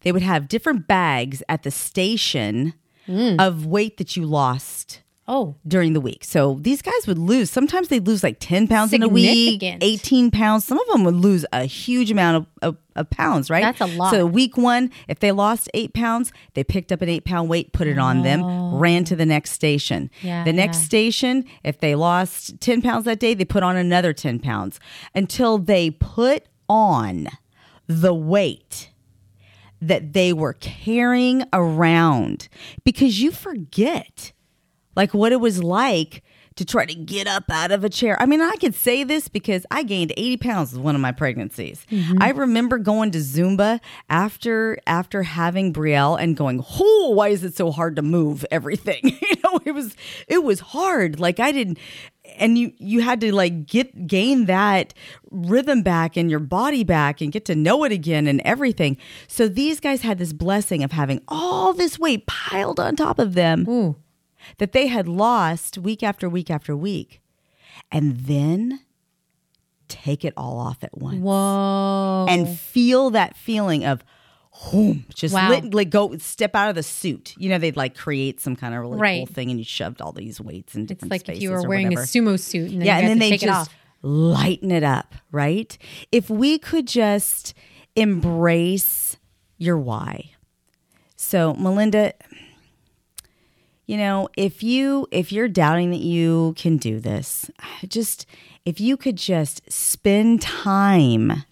[0.00, 2.74] They would have different bags at the station
[3.06, 3.40] mm.
[3.40, 6.24] of weight that you lost Oh, during the week.
[6.24, 7.48] So these guys would lose.
[7.48, 10.64] Sometimes they'd lose like 10 pounds in a week, 18 pounds.
[10.64, 13.62] Some of them would lose a huge amount of, of, of pounds, right?
[13.62, 14.10] That's a lot.
[14.10, 17.72] So week one, if they lost eight pounds, they picked up an eight pound weight,
[17.72, 20.10] put it on them, ran to the next station.
[20.12, 20.18] Oh.
[20.22, 20.84] Yeah, the next yeah.
[20.86, 24.80] station, if they lost 10 pounds that day, they put on another 10 pounds
[25.14, 27.28] until they put on
[27.86, 28.90] the weight
[29.80, 32.48] that they were carrying around
[32.84, 34.32] because you forget
[34.96, 36.22] like what it was like
[36.56, 38.20] to try to get up out of a chair.
[38.20, 41.12] I mean, I could say this because I gained 80 pounds with one of my
[41.12, 41.86] pregnancies.
[41.90, 42.22] Mm-hmm.
[42.22, 47.56] I remember going to Zumba after after having Brielle and going, "Oh, why is it
[47.56, 49.96] so hard to move everything?" you know, it was
[50.28, 51.18] it was hard.
[51.18, 51.78] Like I didn't
[52.36, 54.94] and you you had to like get gain that
[55.30, 58.96] rhythm back and your body back and get to know it again and everything.
[59.26, 63.34] So these guys had this blessing of having all this weight piled on top of
[63.34, 63.96] them ooh,
[64.58, 67.20] that they had lost week after week after week
[67.90, 68.80] and then
[69.88, 74.02] take it all off at once whoa, and feel that feeling of
[74.54, 75.48] home just Wow.
[75.50, 78.74] lit, like go step out of the suit you know they'd like create some kind
[78.74, 79.28] of really cool Right.
[79.28, 82.02] thing and you shoved all these weights in it's like if you were wearing whatever.
[82.02, 83.76] a sumo suit, and then yeah and then they take it just off.
[84.02, 85.76] lighten it up right
[86.10, 87.54] if we could just
[87.96, 89.16] embrace
[89.58, 90.30] your why
[91.16, 92.12] so melinda
[93.92, 97.50] you know if you if you're doubting that you can do this
[97.86, 98.24] just
[98.64, 101.44] if you could just spend time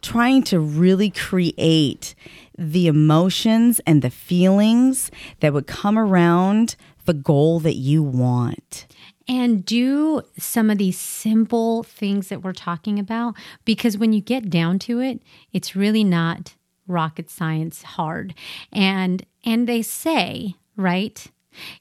[0.00, 2.14] trying to really create
[2.56, 6.76] the emotions and the feelings that would come around
[7.06, 8.86] the goal that you want.
[9.28, 14.50] And do some of these simple things that we're talking about because when you get
[14.50, 15.22] down to it
[15.52, 16.54] it's really not
[16.86, 18.34] rocket science hard.
[18.72, 21.30] And and they say right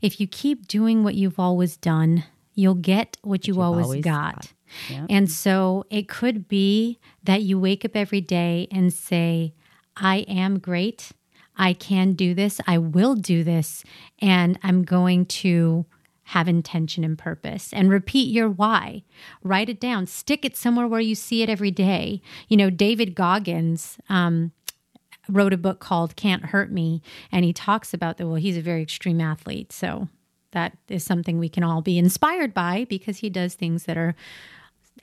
[0.01, 4.35] if you keep doing what you've always done you'll get what you always, always got,
[4.35, 4.53] got.
[4.89, 5.05] Yep.
[5.09, 9.53] and so it could be that you wake up every day and say
[9.95, 11.11] i am great
[11.57, 13.83] i can do this i will do this
[14.19, 15.85] and i'm going to
[16.29, 19.01] have intention and purpose and repeat your why.
[19.41, 22.21] Write it down, stick it somewhere where you see it every day.
[22.47, 24.51] You know, David Goggins um,
[25.29, 28.27] wrote a book called Can't Hurt Me, and he talks about that.
[28.27, 29.71] Well, he's a very extreme athlete.
[29.71, 30.07] So
[30.51, 34.15] that is something we can all be inspired by because he does things that are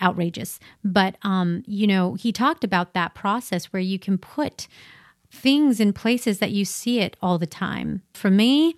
[0.02, 0.58] outrageous.
[0.84, 4.66] But, um, you know, he talked about that process where you can put
[5.30, 8.02] things in places that you see it all the time.
[8.14, 8.76] For me,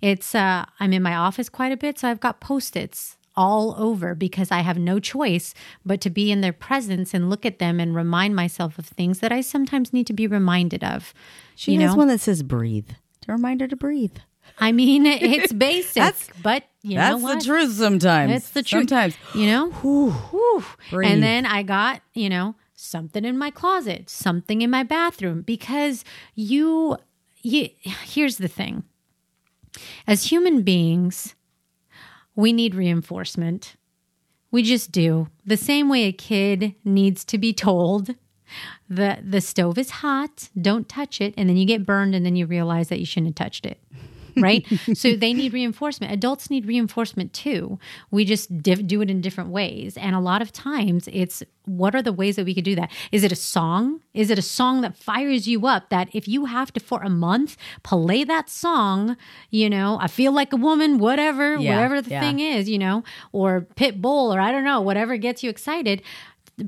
[0.00, 4.14] it's uh, I'm in my office quite a bit, so I've got post-its all over
[4.16, 5.54] because I have no choice
[5.86, 9.20] but to be in their presence and look at them and remind myself of things
[9.20, 11.14] that I sometimes need to be reminded of.
[11.54, 12.90] she you has know, one that says breathe
[13.22, 14.18] to remind her to breathe
[14.58, 18.88] I mean, it's basic, but you know that's the truth sometimes It's the truth.
[18.88, 19.70] sometimes you know.
[19.70, 20.64] Whew.
[20.92, 26.04] And then I got, you know, something in my closet, something in my bathroom because
[26.34, 26.96] you
[27.42, 28.84] you here's the thing.
[30.06, 31.34] As human beings,
[32.38, 33.74] we need reinforcement.
[34.52, 35.26] We just do.
[35.44, 38.14] The same way a kid needs to be told
[38.88, 42.36] the the stove is hot, don't touch it, and then you get burned and then
[42.36, 43.82] you realize that you shouldn't have touched it.
[44.36, 44.66] Right?
[44.94, 46.12] so they need reinforcement.
[46.12, 47.78] Adults need reinforcement too.
[48.10, 49.96] We just diff- do it in different ways.
[49.96, 52.90] And a lot of times it's what are the ways that we could do that?
[53.12, 54.00] Is it a song?
[54.14, 57.10] Is it a song that fires you up that if you have to for a
[57.10, 59.16] month play that song,
[59.50, 62.20] you know, I feel like a woman, whatever, Yeah, whatever the yeah.
[62.20, 66.02] thing is, you know, or Pitbull or I don't know, whatever gets you excited,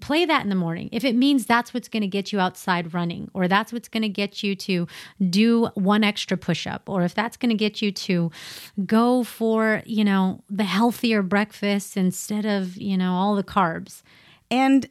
[0.00, 0.88] play that in the morning.
[0.92, 4.03] If it means that's what's going to get you outside running, or that's what's going
[4.03, 4.87] to get you to
[5.29, 8.31] do one extra push up, or if that's going to get you to
[8.87, 14.03] go for, you know, the healthier breakfast instead of, you know, all the carbs.
[14.50, 14.88] And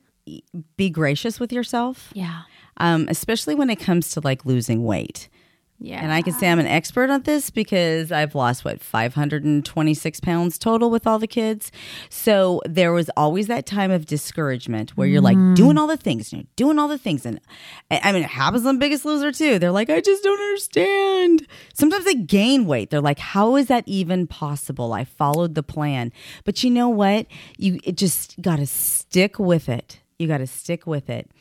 [0.78, 2.42] be gracious with yourself, Yeah.
[2.78, 5.28] um, especially when it comes to like losing weight.
[5.82, 6.02] Yeah.
[6.02, 10.58] And I can say I'm an expert on this because I've lost what 526 pounds
[10.58, 11.72] total with all the kids.
[12.10, 15.56] So there was always that time of discouragement where you're like mm.
[15.56, 17.40] doing all the things, you're doing all the things, and
[17.90, 19.58] I mean it happens on Biggest Loser too.
[19.58, 21.48] They're like, I just don't understand.
[21.74, 22.90] Sometimes they gain weight.
[22.90, 24.92] They're like, how is that even possible?
[24.92, 26.12] I followed the plan,
[26.44, 27.26] but you know what?
[27.58, 30.02] You it just got to stick with it.
[30.18, 31.32] You got to stick with it.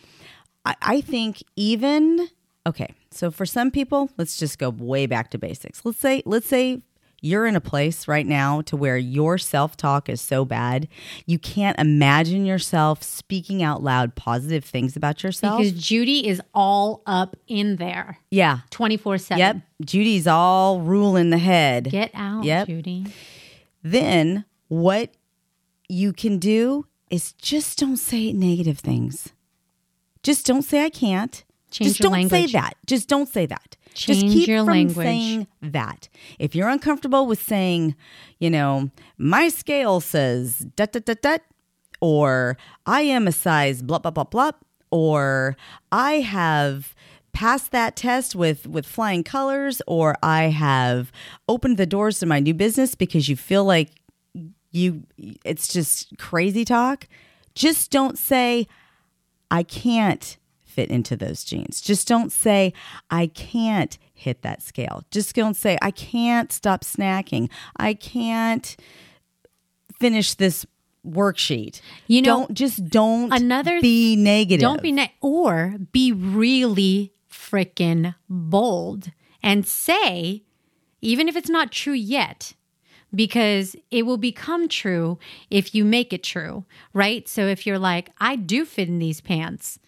[0.64, 2.29] I, I think even
[2.66, 5.85] okay so for some people let's just go way back to basics.
[5.85, 6.83] Let's say let's say
[7.21, 10.87] you're in a place right now to where your self-talk is so bad
[11.27, 15.59] you can't imagine yourself speaking out loud positive things about yourself.
[15.59, 18.18] Because Judy is all up in there.
[18.31, 18.61] Yeah.
[18.71, 19.38] 24 7.
[19.38, 21.90] yep judy's all ruling the head.
[21.90, 22.66] Get out, Yep.
[22.66, 23.07] Judy.
[23.83, 25.11] then what
[25.88, 29.33] you can do is just don't say negative things.
[30.23, 32.74] Just don't say i can't Change just don't say that.
[32.87, 33.76] Just don't say that.
[33.94, 35.07] Just Change keep your from language.
[35.07, 36.09] saying that.
[36.38, 37.94] If you're uncomfortable with saying
[38.38, 41.42] you know my scale says dut dut dut dut
[42.00, 44.52] or i am a size blah blah blah blah
[44.92, 45.57] or
[45.90, 46.94] i have
[47.33, 51.11] passed that test with with flying colors or i have
[51.48, 53.90] opened the doors to my new business because you feel like
[54.70, 55.02] you
[55.44, 57.09] it's just crazy talk
[57.57, 58.68] just don't say
[59.50, 60.37] i can't
[60.79, 62.73] fit into those jeans just don't say
[63.11, 65.05] i can't hit that scale.
[65.11, 67.49] Just don't say i can't stop snacking.
[67.77, 68.77] I can't
[69.99, 70.67] finish this
[71.07, 71.81] worksheet.
[72.07, 74.61] You know, don't just don't another- be negative.
[74.61, 79.12] Don't be ne- or be really freaking bold
[79.43, 80.43] and say,
[81.01, 82.55] even if it's not true yet,
[83.14, 87.29] because it will become true if you make it true, right?
[87.29, 89.79] So if you're like, I do fit in these pants,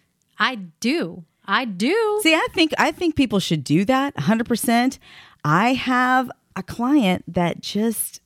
[0.40, 2.20] I do, I do.
[2.22, 4.98] See, I think I think people should do that 100%.
[5.44, 8.20] I have a client that just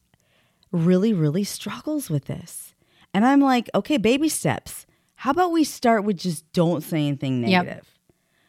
[0.72, 2.74] really really struggles with this.
[3.12, 4.86] And I'm like, "Okay, baby steps.
[5.16, 7.64] How about we start with just don't say anything Yep.
[7.64, 7.90] negative?"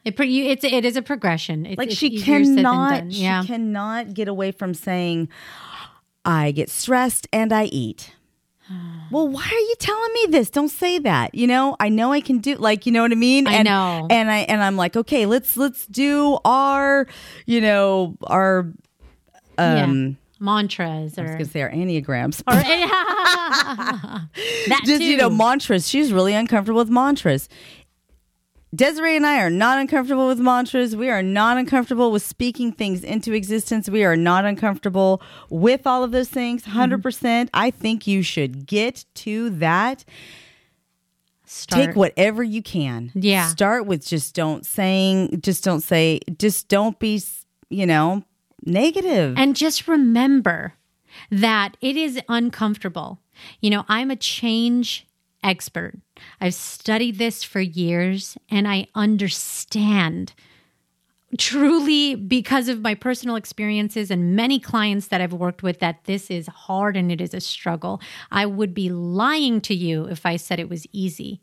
[0.04, 1.66] It, pre- you, it's it is a progression.
[1.66, 3.10] It's, Like it's she cannot done.
[3.12, 5.30] she cannot get away from saying
[6.24, 8.14] I get stressed and I eat.
[9.12, 10.50] Well, why are you telling me this?
[10.50, 11.36] Don't say that.
[11.36, 13.48] You know, I know I can do like, you know what I mean?
[13.48, 14.08] I and, know.
[14.10, 17.06] And I and I'm like, okay, let's let's do our,
[17.46, 18.72] you know, our
[19.60, 22.42] um mantras I was or gonna say our enneagrams.
[22.42, 22.56] or
[24.70, 25.88] that Just you know, mantras.
[25.88, 27.48] She's really uncomfortable with mantras.
[28.74, 30.96] Desiree and I are not uncomfortable with mantras.
[30.96, 33.90] We are not uncomfortable with speaking things into existence.
[33.90, 36.64] We are not uncomfortable with all of those things.
[36.64, 36.94] Mm-hmm.
[36.94, 37.02] 100%.
[37.02, 40.04] percent I think you should get to that.
[41.46, 41.86] Start.
[41.86, 43.12] Take whatever you can.
[43.14, 43.48] Yeah.
[43.48, 47.22] Start with just don't saying, just don't say, just don't be,
[47.70, 48.24] you know,
[48.66, 49.36] negative.
[49.38, 50.74] And just remember
[51.32, 53.20] that it is uncomfortable.
[53.62, 55.05] You know, I'm a change
[55.46, 55.94] expert.
[56.42, 60.34] I've studied this for years and I understand
[61.38, 66.30] truly because of my personal experiences and many clients that I've worked with that this
[66.30, 68.02] is hard and it is a struggle.
[68.32, 71.42] I would be lying to you if I said it was easy.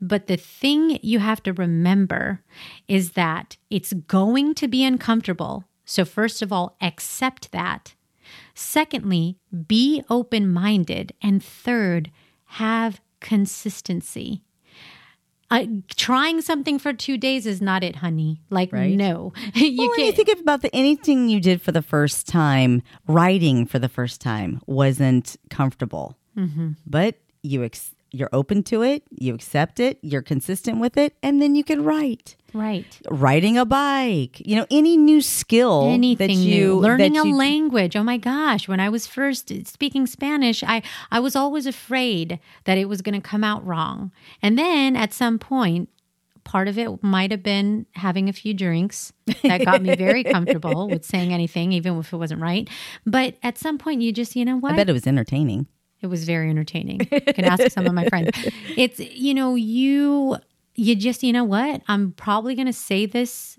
[0.00, 2.42] But the thing you have to remember
[2.86, 5.64] is that it's going to be uncomfortable.
[5.84, 7.94] So, first of all, accept that.
[8.54, 11.12] Secondly, be open minded.
[11.22, 12.10] And third,
[12.52, 14.42] have consistency.
[15.50, 15.64] Uh,
[15.96, 18.42] trying something for two days is not it, honey.
[18.50, 18.94] Like, Right.
[18.94, 19.32] no.
[19.54, 20.26] you well, when you can't.
[20.26, 24.60] think about the anything you did for the first time, writing for the first time
[24.66, 26.72] wasn't comfortable, Mm-hmm.
[26.86, 31.42] but you ex- you're open to it, you accept it, you're consistent with it, and
[31.42, 32.36] then you can write.
[32.54, 32.98] right.
[33.10, 37.30] Riding a bike, you know, any new skill anything that you new learning that a
[37.30, 42.38] language oh my gosh when i was first speaking spanish i i was always afraid
[42.64, 44.10] that it was going to come out wrong
[44.42, 45.88] and then at some point
[46.44, 50.88] part of it might have been having a few drinks that got me very comfortable
[50.88, 52.68] with saying anything even if it wasn't right
[53.04, 55.66] but at some point you just you know what I bet it was entertaining.
[56.00, 57.00] It was very entertaining.
[57.10, 58.30] You can ask some of my friends.
[58.76, 60.36] It's you know you
[60.74, 63.58] you just you know what I'm probably going to say this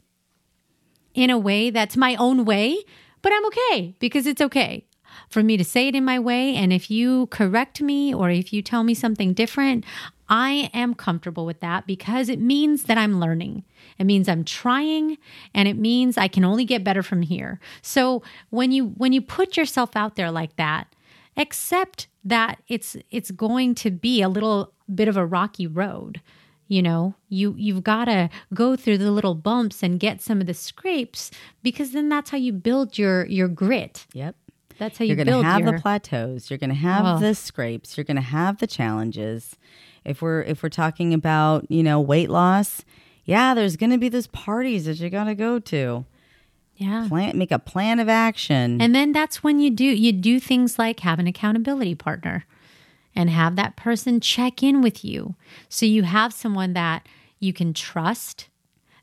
[1.14, 2.78] in a way that's my own way,
[3.22, 4.86] but I'm okay because it's okay
[5.30, 6.56] for me to say it in my way.
[6.56, 9.84] And if you correct me or if you tell me something different,
[10.30, 13.64] I am comfortable with that because it means that I'm learning.
[13.98, 15.18] It means I'm trying
[15.54, 17.60] and it means I can only get better from here.
[17.82, 20.94] So when you when you put yourself out there like that,
[21.36, 26.22] accept that it's it's going to be a little bit of a rocky road.
[26.68, 30.46] You know, you you've got to go through the little bumps and get some of
[30.48, 31.32] the scrapes
[31.64, 34.06] because then that's how you build your your grit.
[34.14, 34.36] Yep.
[34.78, 36.50] That's how you You're going to have your, the plateaus.
[36.50, 37.20] You're going to have Oh.
[37.20, 37.98] the scrapes.
[37.98, 39.58] You're going to have the challenges.
[40.06, 42.86] If we're if we're talking about you know weight loss,
[43.26, 46.06] yeah, there's going to be those parties that you got to go to.
[46.80, 47.08] Yeah.
[47.10, 48.82] Plan, make a plan of action.
[48.82, 52.46] And then that's when you do you do things like have an accountability partner
[53.14, 55.36] and have that person check in with you.
[55.68, 57.06] So you have someone that
[57.40, 58.48] you can trust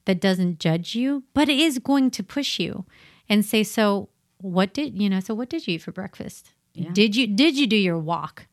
[0.07, 2.87] that doesn't judge you, but is going to push you
[3.29, 4.09] and say, "So,
[4.39, 6.53] what did, you know, so what did you eat for breakfast?
[6.93, 8.47] Did you did you do your walk?"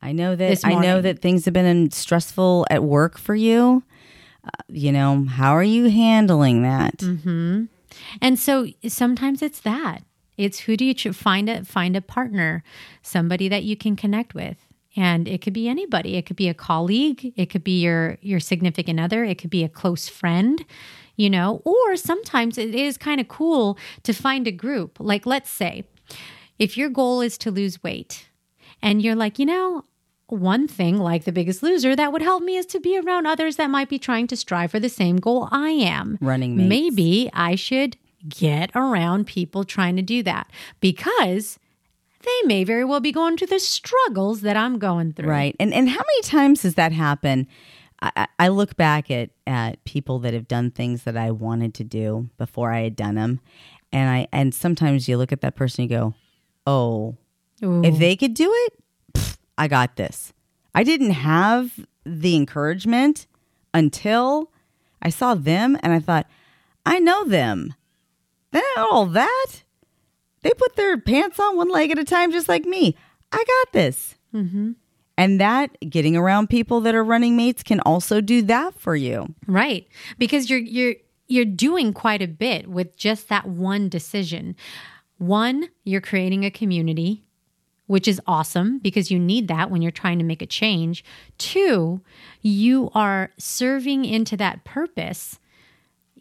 [0.00, 3.82] I know that this I know that things have been stressful at work for you.
[4.44, 6.98] Uh, you know, how are you handling that?
[6.98, 7.64] Mm-hmm.
[8.20, 10.02] And so sometimes it's that.
[10.36, 12.62] It's who do you find a find a partner,
[13.02, 14.58] somebody that you can connect with.
[14.94, 16.16] And it could be anybody.
[16.16, 19.64] It could be a colleague, it could be your your significant other, it could be
[19.64, 20.64] a close friend,
[21.16, 24.98] you know, or sometimes it is kind of cool to find a group.
[25.00, 25.84] Like let's say
[26.58, 28.28] if your goal is to lose weight
[28.82, 29.84] and you're like, you know,
[30.28, 33.56] one thing like the biggest loser that would help me is to be around others
[33.56, 36.18] that might be trying to strive for the same goal I am.
[36.20, 36.68] Running mates.
[36.68, 37.96] Maybe I should
[38.28, 40.50] get around people trying to do that
[40.80, 41.58] because
[42.22, 45.28] they may very well be going through the struggles that I'm going through.
[45.28, 45.54] Right.
[45.60, 47.46] And and how many times does that happen?
[48.02, 51.84] I, I- look back at at people that have done things that I wanted to
[51.84, 53.40] do before I had done them,
[53.92, 56.14] and I and sometimes you look at that person and you go,
[56.66, 57.16] "Oh,
[57.64, 57.82] Ooh.
[57.84, 58.74] if they could do it,
[59.58, 60.32] I got this."
[60.74, 63.26] I didn't have the encouragement
[63.72, 64.52] until
[65.02, 66.26] I saw them, and I thought,
[66.84, 67.74] "I know them.
[68.52, 69.62] They're not all that.
[70.42, 72.96] They put their pants on one leg at a time, just like me.
[73.32, 74.72] I got this." Mm-hmm.
[75.18, 79.34] And that getting around people that are running mates can also do that for you.
[79.46, 79.88] Right.
[80.18, 80.94] Because you're you're
[81.28, 84.54] you're doing quite a bit with just that one decision.
[85.18, 87.24] One, you're creating a community,
[87.86, 91.04] which is awesome because you need that when you're trying to make a change.
[91.38, 92.00] Two,
[92.42, 95.38] you are serving into that purpose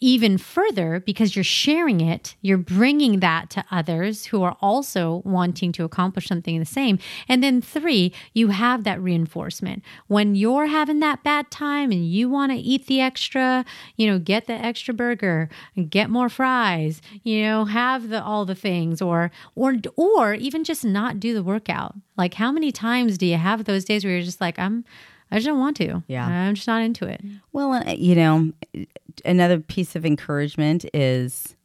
[0.02, 5.72] even further because you're sharing it, you're bringing that to others who are also wanting
[5.72, 7.00] to accomplish something the same.
[7.30, 9.84] And then three, you have that reinforcement.
[10.08, 13.64] When you're having that bad time and you want to eat the extra,
[13.96, 15.50] you know, get the extra burger,
[15.90, 20.84] get more fries, you know, have the all the things or or or even just
[20.84, 21.96] not do the workout.
[22.18, 24.84] Like how many times do you have those days where you're just like I'm
[25.32, 26.04] I just don't want to.
[26.08, 26.26] Yeah.
[26.28, 27.22] I'm just not into it.
[27.52, 28.52] Well, uh, you know,
[29.26, 31.56] another piece of encouragement is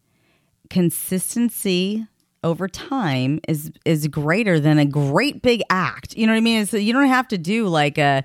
[0.70, 2.06] consistency
[2.42, 6.16] over time is is greater than a great big act.
[6.16, 6.64] You know what I mean?
[6.66, 8.24] So you don't have to do like a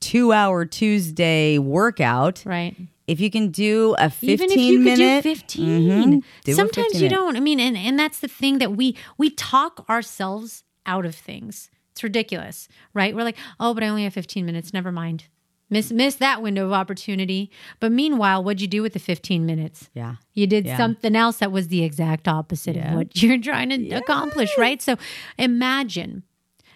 [0.00, 2.42] 2-hour Tuesday workout.
[2.44, 2.74] Right.
[3.06, 6.24] If you can do a 15 even if you minute could do 15 Mhm.
[6.44, 7.14] Do sometimes 15 you minute.
[7.14, 11.14] don't i mean and, and that's the thing that we we talk ourselves out of
[11.14, 13.14] things it's ridiculous right?
[13.14, 14.72] We're like oh but i only have 15 minutes.
[14.74, 15.24] Never mind.
[15.70, 17.50] Miss miss that window of opportunity.
[17.80, 19.88] But meanwhile what'd you do with the 15 minutes?
[19.94, 20.16] Yeah.
[20.34, 20.76] you did Yeah.
[20.76, 24.82] something else that was the exact opposite of what you're trying to accomplish right?
[24.82, 24.96] So
[25.38, 26.24] imagine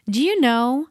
[0.08, 0.86] do you know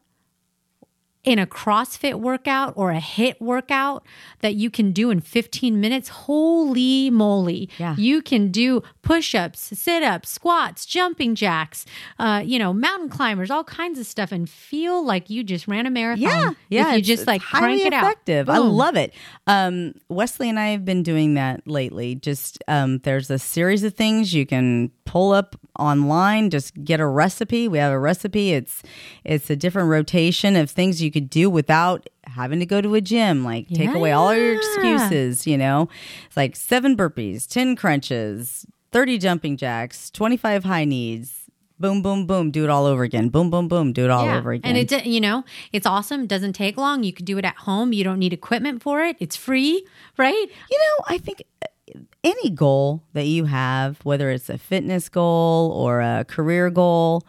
[1.28, 4.02] in a CrossFit workout or a HIIT workout
[4.40, 7.68] that you can do in 15 minutes, holy moly.
[7.76, 7.94] Yeah.
[7.98, 11.84] You can do push ups, sit ups, squats, jumping jacks,
[12.18, 15.84] uh, you know, mountain climbers, all kinds of stuff, and feel like you just ran
[15.84, 16.22] a marathon.
[16.22, 16.92] Yeah, yeah.
[16.92, 18.48] You it's- just like crank it effective.
[18.48, 18.54] out.
[18.54, 19.12] I love it.
[19.46, 22.14] Um, Wesley and I have been doing that lately.
[22.14, 26.48] Just um, there's a series of things you can pull up online.
[26.50, 27.68] Just get a recipe.
[27.68, 28.52] We have a recipe.
[28.52, 28.82] It's
[29.24, 33.00] it's a different rotation of things you could do without having to go to a
[33.00, 33.44] gym.
[33.44, 35.46] Like take away all your excuses.
[35.46, 35.88] You know,
[36.26, 41.34] it's like seven burpees, ten crunches, thirty jumping jacks, twenty five high knees.
[41.80, 42.50] Boom, boom, boom.
[42.50, 43.28] Do it all over again.
[43.28, 43.92] Boom, boom, boom.
[43.92, 44.76] Do it all over again.
[44.76, 46.22] And it, you know, it's awesome.
[46.22, 47.04] It doesn't take long.
[47.04, 47.92] You can do it at home.
[47.92, 49.16] You don't need equipment for it.
[49.20, 50.34] It's free, right?
[50.70, 55.70] You know, I think uh, any goal that you have, whether it's a fitness goal
[55.70, 57.24] or a career goal,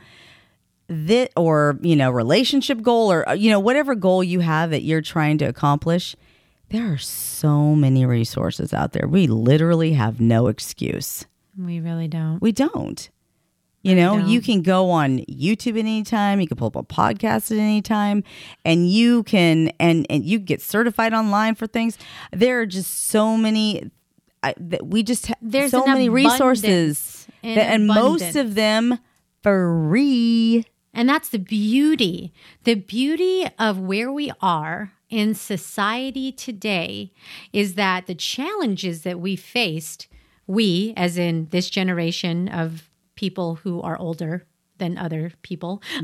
[0.90, 4.84] that or you know, relationship goal or uh, you know, whatever goal you have that
[4.84, 6.16] you're trying to accomplish,
[6.70, 9.08] there are so many resources out there.
[9.08, 11.26] We literally have no excuse.
[11.58, 12.40] We really don't.
[12.42, 13.10] We don't.
[13.82, 14.28] You know, don't.
[14.28, 16.42] you can go on YouTube at any time.
[16.42, 18.26] You can pull up a podcast at any time,
[18.66, 21.98] and you can and and you get certified online for things.
[22.34, 23.90] There are just so many.
[24.42, 29.00] I, that we just have There's so many resources, that, and most of them
[29.44, 30.66] free.
[30.94, 32.34] And that's the beauty.
[32.64, 37.12] The beauty of where we are in society today
[37.54, 40.08] is that the challenges that we faced,
[40.48, 44.46] we, as in this generation of people who are older
[44.80, 45.82] than other people,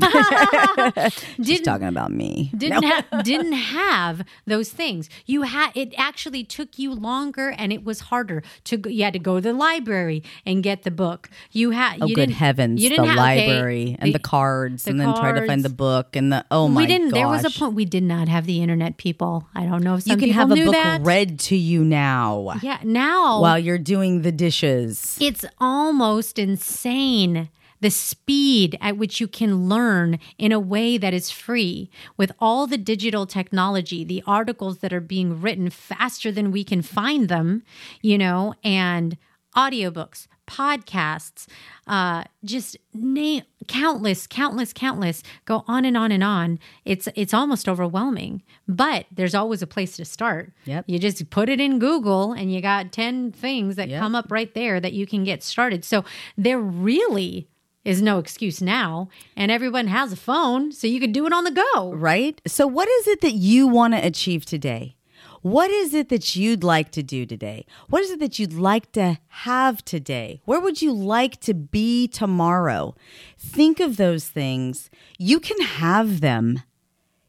[1.36, 2.50] She's didn't talking about me.
[2.56, 5.08] didn't ha- didn't have those things.
[5.26, 9.12] You had it actually took you longer and it was harder to go, you had
[9.14, 11.28] to go to the library and get the book.
[11.52, 12.82] You had Oh, you good heavens!
[12.82, 15.64] You the didn't have, okay, library and the, cards, the and then try to find
[15.64, 17.10] the book and the oh my we didn't.
[17.10, 18.96] There was a point we did not have the internet.
[18.98, 21.00] People, I don't know if some You can have a book that.
[21.02, 25.16] read to you now Yeah, now while you're doing the dishes.
[25.20, 27.48] it's almost insane
[27.80, 32.66] the speed at which you can learn in a way that is free with all
[32.66, 37.62] the digital technology, the articles that are being written faster than we can find them,
[38.02, 39.16] you know, and
[39.56, 41.46] audiobooks, podcasts,
[41.86, 46.58] uh, just name countless, countless, countless, go on and on and on.
[46.84, 50.52] It's it's almost overwhelming, but there's always a place to start.
[50.66, 50.84] Yep.
[50.86, 54.00] You just put it in Google and you got 10 things that Yep.
[54.00, 55.84] come up right there that you can get started.
[55.84, 56.04] So
[56.36, 57.48] they're really
[57.86, 59.08] is no excuse now.
[59.36, 61.92] And everyone has a phone, so you can do it on the go.
[61.94, 62.40] right?
[62.46, 64.96] So, what is it that you want to achieve today?
[65.42, 67.66] What is it that you'd like to do today?
[67.88, 70.40] What is it that you'd like to have today?
[70.44, 72.96] Where would you like to be tomorrow?
[73.38, 74.90] Think of those things.
[75.18, 76.62] You can have them.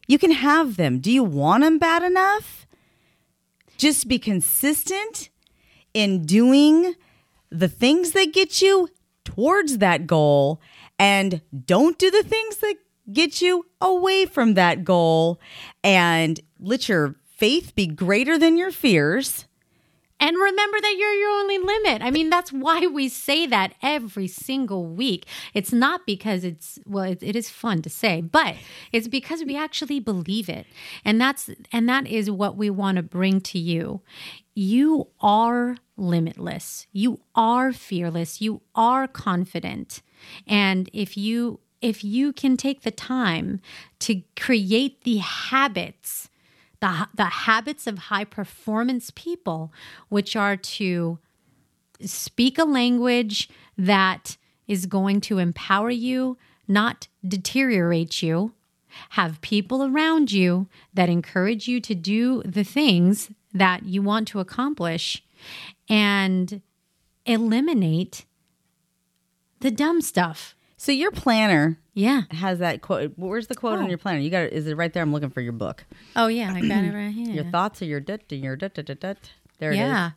[0.08, 0.98] You can have them.
[0.98, 2.66] Do you want them bad enough?
[3.76, 5.28] Just be consistent
[5.94, 6.94] in doing
[7.50, 8.88] the things that get you
[9.28, 10.58] towards that goal
[10.98, 12.76] and don't do the things that
[13.12, 15.38] get you away from that goal
[15.84, 19.44] and let your faith be greater than your fears.
[20.20, 22.02] And remember that you're your only limit.
[22.02, 25.26] I mean, that's why we say that every single week.
[25.54, 28.56] It's not because it's well, it, it is fun to say, but
[28.90, 30.66] it's because we actually believe it,
[31.04, 34.00] and that's and that is what we want to bring to you.
[34.58, 36.88] You are limitless.
[36.90, 38.40] You are fearless.
[38.40, 40.02] You are confident,
[40.48, 43.60] and if you if you can take the time
[44.00, 46.28] to create the habits
[46.80, 49.72] the, the habits of high performance people,
[50.08, 51.20] which are to
[52.00, 54.36] speak a language that
[54.66, 56.36] is going to empower you,
[56.66, 58.54] not deteriorate you,
[59.10, 64.40] have people around you that encourage you to do the things that you want to
[64.40, 65.22] accomplish,
[65.88, 66.60] and
[67.26, 68.24] eliminate
[69.60, 70.54] the dumb stuff.
[70.76, 72.22] So your planner Yeah.
[72.30, 73.12] has that quote.
[73.16, 73.88] Where's the quote on oh.
[73.88, 74.20] your planner?
[74.20, 74.52] You got it.
[74.52, 75.02] Is it right there?
[75.02, 75.84] I'm looking for your book.
[76.14, 76.52] Oh, yeah.
[76.54, 77.34] I got it right here.
[77.34, 79.32] Your thoughts are your dut and your dut dut dut dut.
[79.58, 79.78] There it is.
[79.80, 80.10] yeah.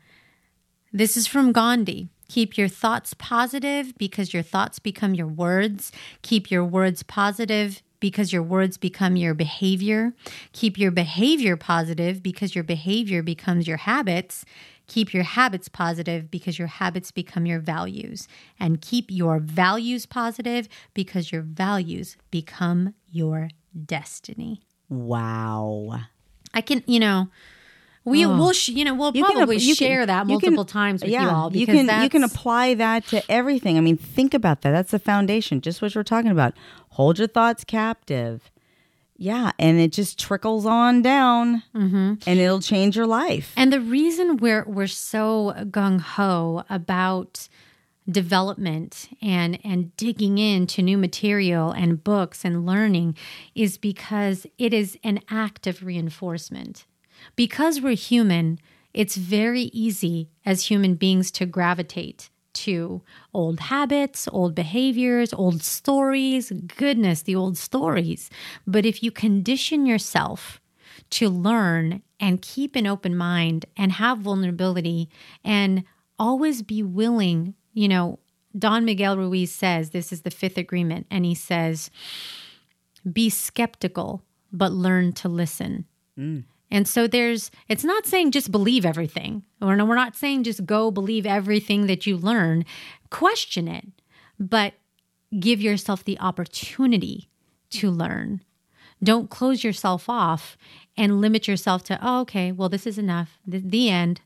[0.94, 2.10] This is from Gandhi.
[2.28, 5.92] Keep your thoughts positive because your thoughts become your words.
[6.22, 10.14] Keep your words positive because your words become your behavior.
[10.52, 14.44] Keep your behavior positive because your behavior becomes your habits.
[14.88, 18.28] Keep your habits positive because your habits become your values.
[18.60, 23.50] And keep your values positive because your values become your
[23.86, 24.64] destiny.
[24.90, 26.02] Wow.
[26.54, 27.30] I can, you know,
[28.04, 31.02] we will, sh- you know, we'll You probably can- share that you can- multiple times
[31.02, 33.78] with you yeah, all you because can that's, you can apply that to everything.
[33.78, 34.72] I mean, think about that.
[34.72, 35.62] That's the foundation.
[35.62, 36.54] Just what we're talking about.
[36.90, 38.50] Hold your thoughts captive.
[39.18, 42.14] Yeah, and it just trickles on down, Mm-hmm.
[42.26, 43.54] and it'll change your life.
[43.56, 47.48] And the reason we're we're so gung ho about
[48.10, 53.16] development and and digging into new material and books and learning
[53.56, 56.86] is because it is an act of reinforcement.
[57.36, 58.60] Because we're human,
[58.94, 63.02] it's very easy as human beings to gravitate to
[63.34, 66.52] old habits, old behaviors, old stories.
[66.52, 68.30] Goodness, the old stories.
[68.68, 70.60] But if you condition yourself
[71.12, 75.10] to learn and keep an open mind and have vulnerability
[75.44, 75.84] and
[76.20, 78.20] always be willing, you know,
[78.58, 81.90] Don Miguel Ruiz says this is the fifth agreement, and he says,
[83.12, 85.86] be skeptical, but learn to listen.
[86.20, 86.44] Mm.
[86.72, 90.66] And so there's, it's not saying just believe everything, or no, we're not saying just
[90.66, 92.64] go believe everything that you learn.
[93.10, 93.88] Question it,
[94.40, 94.74] but
[95.38, 97.30] give yourself the opportunity
[97.72, 98.42] to learn.
[99.04, 100.58] Don't close yourself off
[100.96, 103.38] and limit yourself to, oh, okay, well, this is enough.
[103.46, 104.22] The, the end.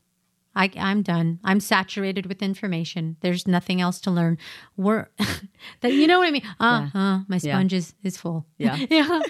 [0.56, 1.38] I, I'm done.
[1.44, 3.16] I'm saturated with information.
[3.20, 4.38] There's nothing else to learn.
[4.76, 5.08] We're,
[5.82, 6.42] that you know what I mean?
[6.58, 8.46] Uh, uh my sponge is, is full.
[8.56, 8.76] Yeah.
[8.90, 9.20] yeah.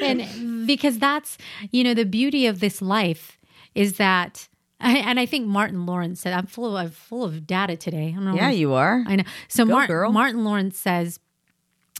[0.00, 1.36] And because that's,
[1.70, 3.38] you know, the beauty of this life
[3.74, 4.48] is that,
[4.80, 8.08] and I think Martin Lawrence said, I'm full of, I'm full of data today.
[8.08, 8.34] I don't know.
[8.34, 9.04] Yeah, you are.
[9.06, 9.24] I know.
[9.48, 10.10] So Go, Mar- girl.
[10.10, 11.20] Martin Lawrence says,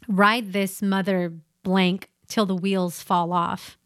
[0.09, 3.77] ride this mother blank till the wheels fall off.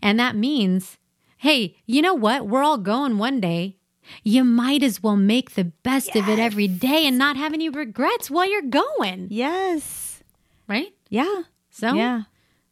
[0.00, 0.96] And that means,
[1.36, 2.48] hey, you know what?
[2.48, 3.77] We're all going one day.
[4.24, 7.68] You might as well make the best of it every day and not have any
[7.68, 10.22] regrets while you're going, Yes.
[10.66, 10.92] right?
[11.08, 11.42] Yeah.
[11.70, 12.22] So, Yeah.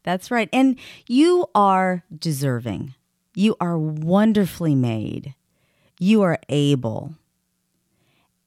[0.03, 0.49] That's right.
[0.53, 0.79] And
[1.09, 2.95] you are deserving.
[3.35, 5.35] You are wonderfully made.
[5.99, 7.15] You are able.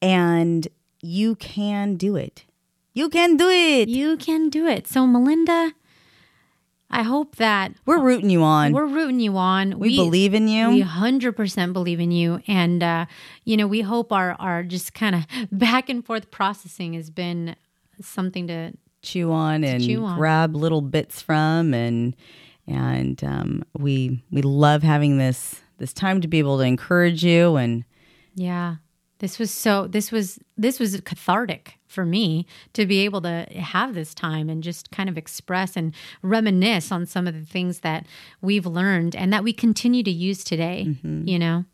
[0.02, 0.68] And
[1.02, 2.46] you can do it.
[2.94, 3.88] You can do it.
[3.90, 4.88] you can do it.
[4.88, 5.74] So, Melinda,
[6.92, 8.72] I hope that We're rooting you on.
[8.72, 9.78] we're rooting you on.
[9.78, 10.70] we, believe in you.
[10.70, 12.42] We 100% believe in you.
[12.48, 13.06] And, uh,
[13.46, 17.56] you know, we hope our, our just kind of back and forth processing has been
[18.02, 20.18] something to, chew on and chew on.
[20.18, 22.16] grab little bits from and
[22.68, 27.56] and um, we we love having this this time to be able to encourage you
[27.56, 27.86] and
[28.36, 28.76] yeah.
[29.20, 33.94] This was so, this was, this was cathartic for me to be able to have
[33.94, 38.06] this time and just kind of express and reminisce on some of the things that
[38.42, 41.28] we've learned and that we continue to use today, mm-hmm.
[41.28, 41.66] you know?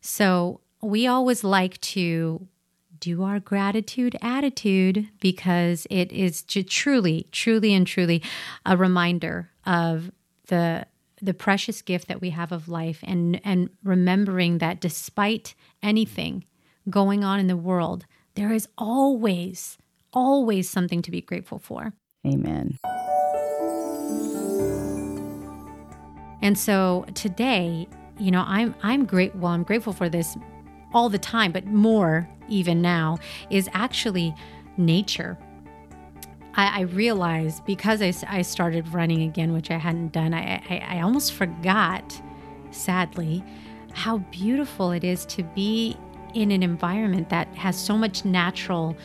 [0.00, 2.46] So we always like to
[2.98, 8.22] do our gratitude attitude because it is truly, truly, and truly
[8.64, 10.10] a reminder of
[10.48, 10.86] the
[11.22, 16.44] the precious gift that we have of life and and remembering that despite anything
[16.88, 19.78] going on in the world, there is always,
[20.12, 21.92] always something to be grateful for.
[22.26, 22.78] amen.
[26.42, 29.34] And so today, you know, I'm I'm great.
[29.34, 30.36] Well, I'm grateful for this
[30.94, 33.18] all the time, but more even now
[33.50, 34.34] is actually
[34.76, 35.36] nature.
[36.54, 40.32] I, I realized because I started running again, which I hadn't done.
[40.34, 42.22] I, I I almost forgot,
[42.70, 43.42] sadly,
[43.92, 45.96] how beautiful it is to be
[46.36, 48.96] in an environment that has so much natural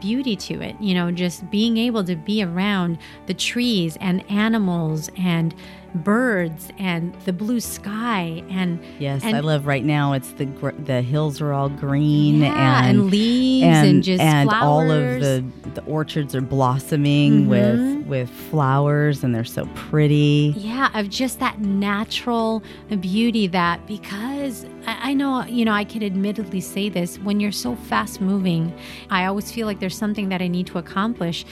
[0.00, 0.76] beauty to it.
[0.80, 5.54] You know, just being able to be around the trees and animals and
[5.96, 10.12] birds and the blue sky and Yes, and, I love right now.
[10.12, 14.48] It's the gr- the hills are all green yeah, and, and leaves and, just and
[14.48, 14.62] flowers.
[14.64, 15.44] all of the
[15.74, 17.48] the orchards are blossoming Mhm.
[17.48, 20.54] with with flowers and they're so pretty.
[20.56, 22.62] Yeah, of just that natural
[23.00, 27.50] beauty that because I, I know, you know, I can admittedly say this when you're
[27.52, 28.72] so fast moving,
[29.10, 31.44] I always feel like there's something that I need to accomplish.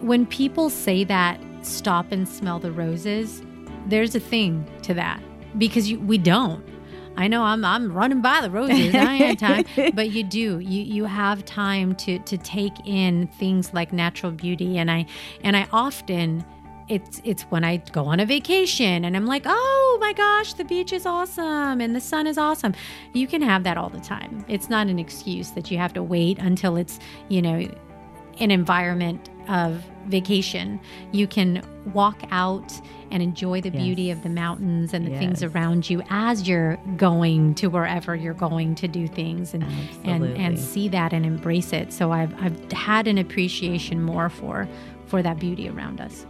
[0.00, 3.42] When people say that, stop and smell the roses,
[3.88, 5.22] there's a thing to that
[5.56, 6.64] because you, we don't.
[7.16, 8.94] I know I'm I'm running by the roses.
[8.94, 9.64] I ain't time,
[9.94, 10.60] but you do.
[10.60, 15.06] You you have time to to take in things like natural beauty, and I
[15.42, 16.44] and I often
[16.88, 20.64] it's it's when I go on a vacation and I'm like, oh my gosh, the
[20.64, 22.74] beach is awesome and the sun is awesome.
[23.12, 24.44] You can have that all the time.
[24.48, 27.68] It's not an excuse that you have to wait until it's you know
[28.38, 30.80] an environment of vacation.
[31.12, 32.72] You can walk out
[33.10, 37.54] and enjoy the beauty of the mountains and the things around you as you're going
[37.54, 39.64] to wherever you're going to do things and
[40.04, 41.92] and and see that and embrace it.
[41.92, 44.68] So I've I've had an appreciation more for
[45.06, 46.26] for that beauty around us.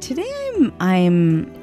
[0.00, 1.60] Today I'm I'm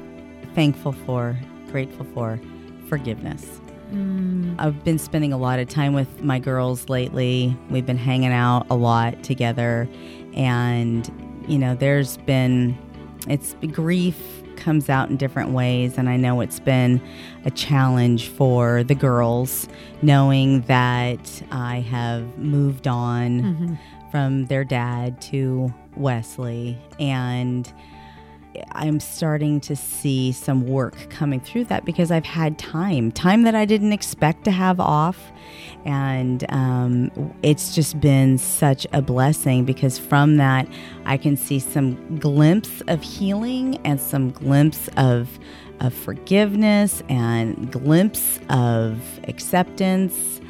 [0.54, 1.38] thankful for,
[1.70, 2.40] grateful for
[2.88, 3.60] forgiveness.
[3.92, 7.56] Mm, I've been spending a lot of time with my girls lately.
[7.70, 9.88] We've been hanging out a lot together.
[10.34, 11.10] And,
[11.48, 12.76] you know, there's been,
[13.28, 14.16] it's grief
[14.56, 15.96] comes out in different ways.
[15.96, 17.00] And I know it's been
[17.44, 19.68] a challenge for the girls
[20.02, 23.78] knowing that I have moved on mhm.
[24.10, 26.78] from their dad to Wesley.
[26.98, 27.72] And
[28.72, 33.54] I'm starting to see some work coming through that because I've had time, time that
[33.54, 35.32] I didn't expect to have off.
[35.84, 37.10] And um,
[37.42, 40.68] it's just been such a blessing because from that,
[41.04, 45.38] I can see some glimpse of healing and some glimpse of,
[45.80, 50.40] of forgiveness and glimpse of acceptance.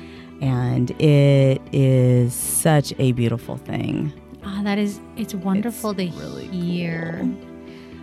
[0.40, 4.12] And it is such a beautiful thing.
[4.44, 7.28] Ah, that is it's wonderful to really hear.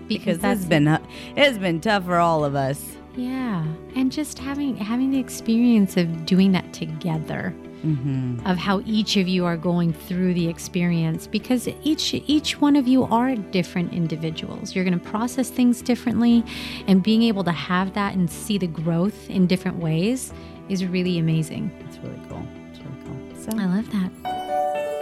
[0.08, 0.88] Because that's it's been
[1.36, 2.95] it's been tough for all of us.
[3.16, 7.53] yeah, and just having having the experience of doing that together.
[7.86, 8.47] Mm-hmm.
[8.47, 12.88] of how each of you are going through the experience because each each one of
[12.88, 14.74] you are different individuals.
[14.74, 16.43] You're going to process things differently
[16.88, 20.34] and being able to have that and see the growth in different ways
[20.68, 21.70] is really amazing.
[21.88, 22.43] It's really cool.
[22.72, 23.39] It's really cool.
[23.39, 24.95] So I love that.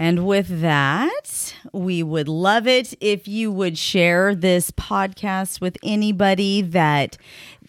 [0.00, 6.62] And with that, we would love it if you would share this podcast with anybody
[6.62, 7.18] that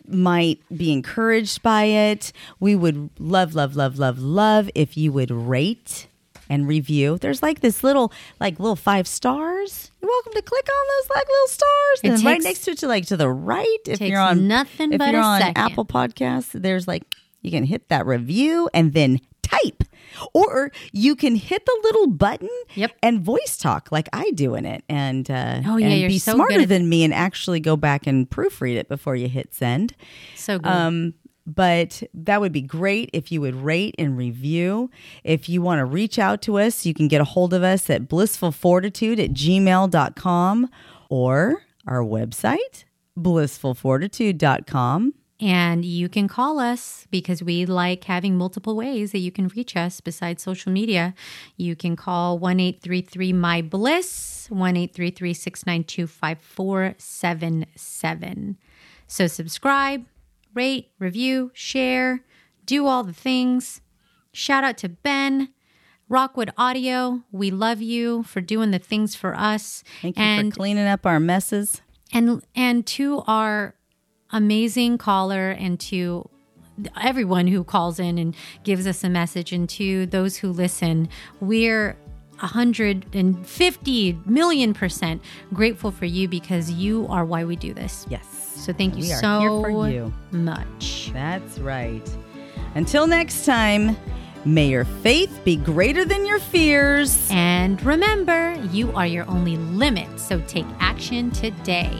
[0.07, 2.31] might be encouraged by it.
[2.59, 6.07] We would love, love, love, love, love if you would rate
[6.47, 7.17] and review.
[7.17, 9.91] There's like this little, like little five stars.
[9.99, 11.99] You're welcome to click on those like little stars.
[12.03, 14.47] It and right next to it, to like to the right, if takes you're on
[14.47, 15.57] nothing if but you're a on second.
[15.57, 17.03] Apple Podcasts, there's like
[17.41, 19.83] you can hit that review and then type,
[20.33, 22.91] or you can hit the little button Yep.
[23.03, 26.33] and voice talk like I do in it, and uh, Oh, yeah, and be so
[26.33, 29.93] smarter than me and actually go back and proofread it before you hit send.
[30.35, 30.69] So good.
[30.71, 31.13] Um,
[31.45, 34.91] but that would be great if you would rate and review.
[35.23, 37.89] If you want to reach out to us, you can get a hold of us
[37.89, 40.69] at blissfulfortitude at gmail.com
[41.09, 42.83] or our website,
[43.17, 45.13] blissfulfortitude.com.
[45.41, 49.75] And you can call us because we like having multiple ways that you can reach
[49.77, 51.13] us besides social media.
[51.55, 58.57] You can call 1 833 My Bliss, 1 833 692 5477.
[59.07, 60.05] So subscribe,
[60.53, 62.23] rate, review, share,
[62.65, 63.81] do all the things.
[64.33, 65.49] Shout out to Ben.
[66.09, 69.83] Rockwood Audio, we love you for doing the things for us.
[70.01, 71.83] Thank you and for cleaning up our messes.
[72.11, 73.75] and and to our
[74.31, 76.27] amazing caller and to
[77.01, 81.09] everyone who calls in and gives us a message and to those who listen
[81.41, 81.97] we're
[82.39, 85.21] 150 million percent
[85.53, 88.25] grateful for you because you are why we do this Yes.
[88.55, 90.13] so thank you so for you.
[90.31, 92.07] much That's right.
[92.75, 93.97] Until next time,
[94.45, 97.27] may your faith be greater than your fears.
[97.31, 101.91] and remember you are your only limit so take action today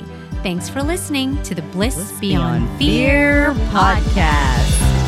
[0.44, 4.99] thanks for listening to the bliss, beyond, fear podcast.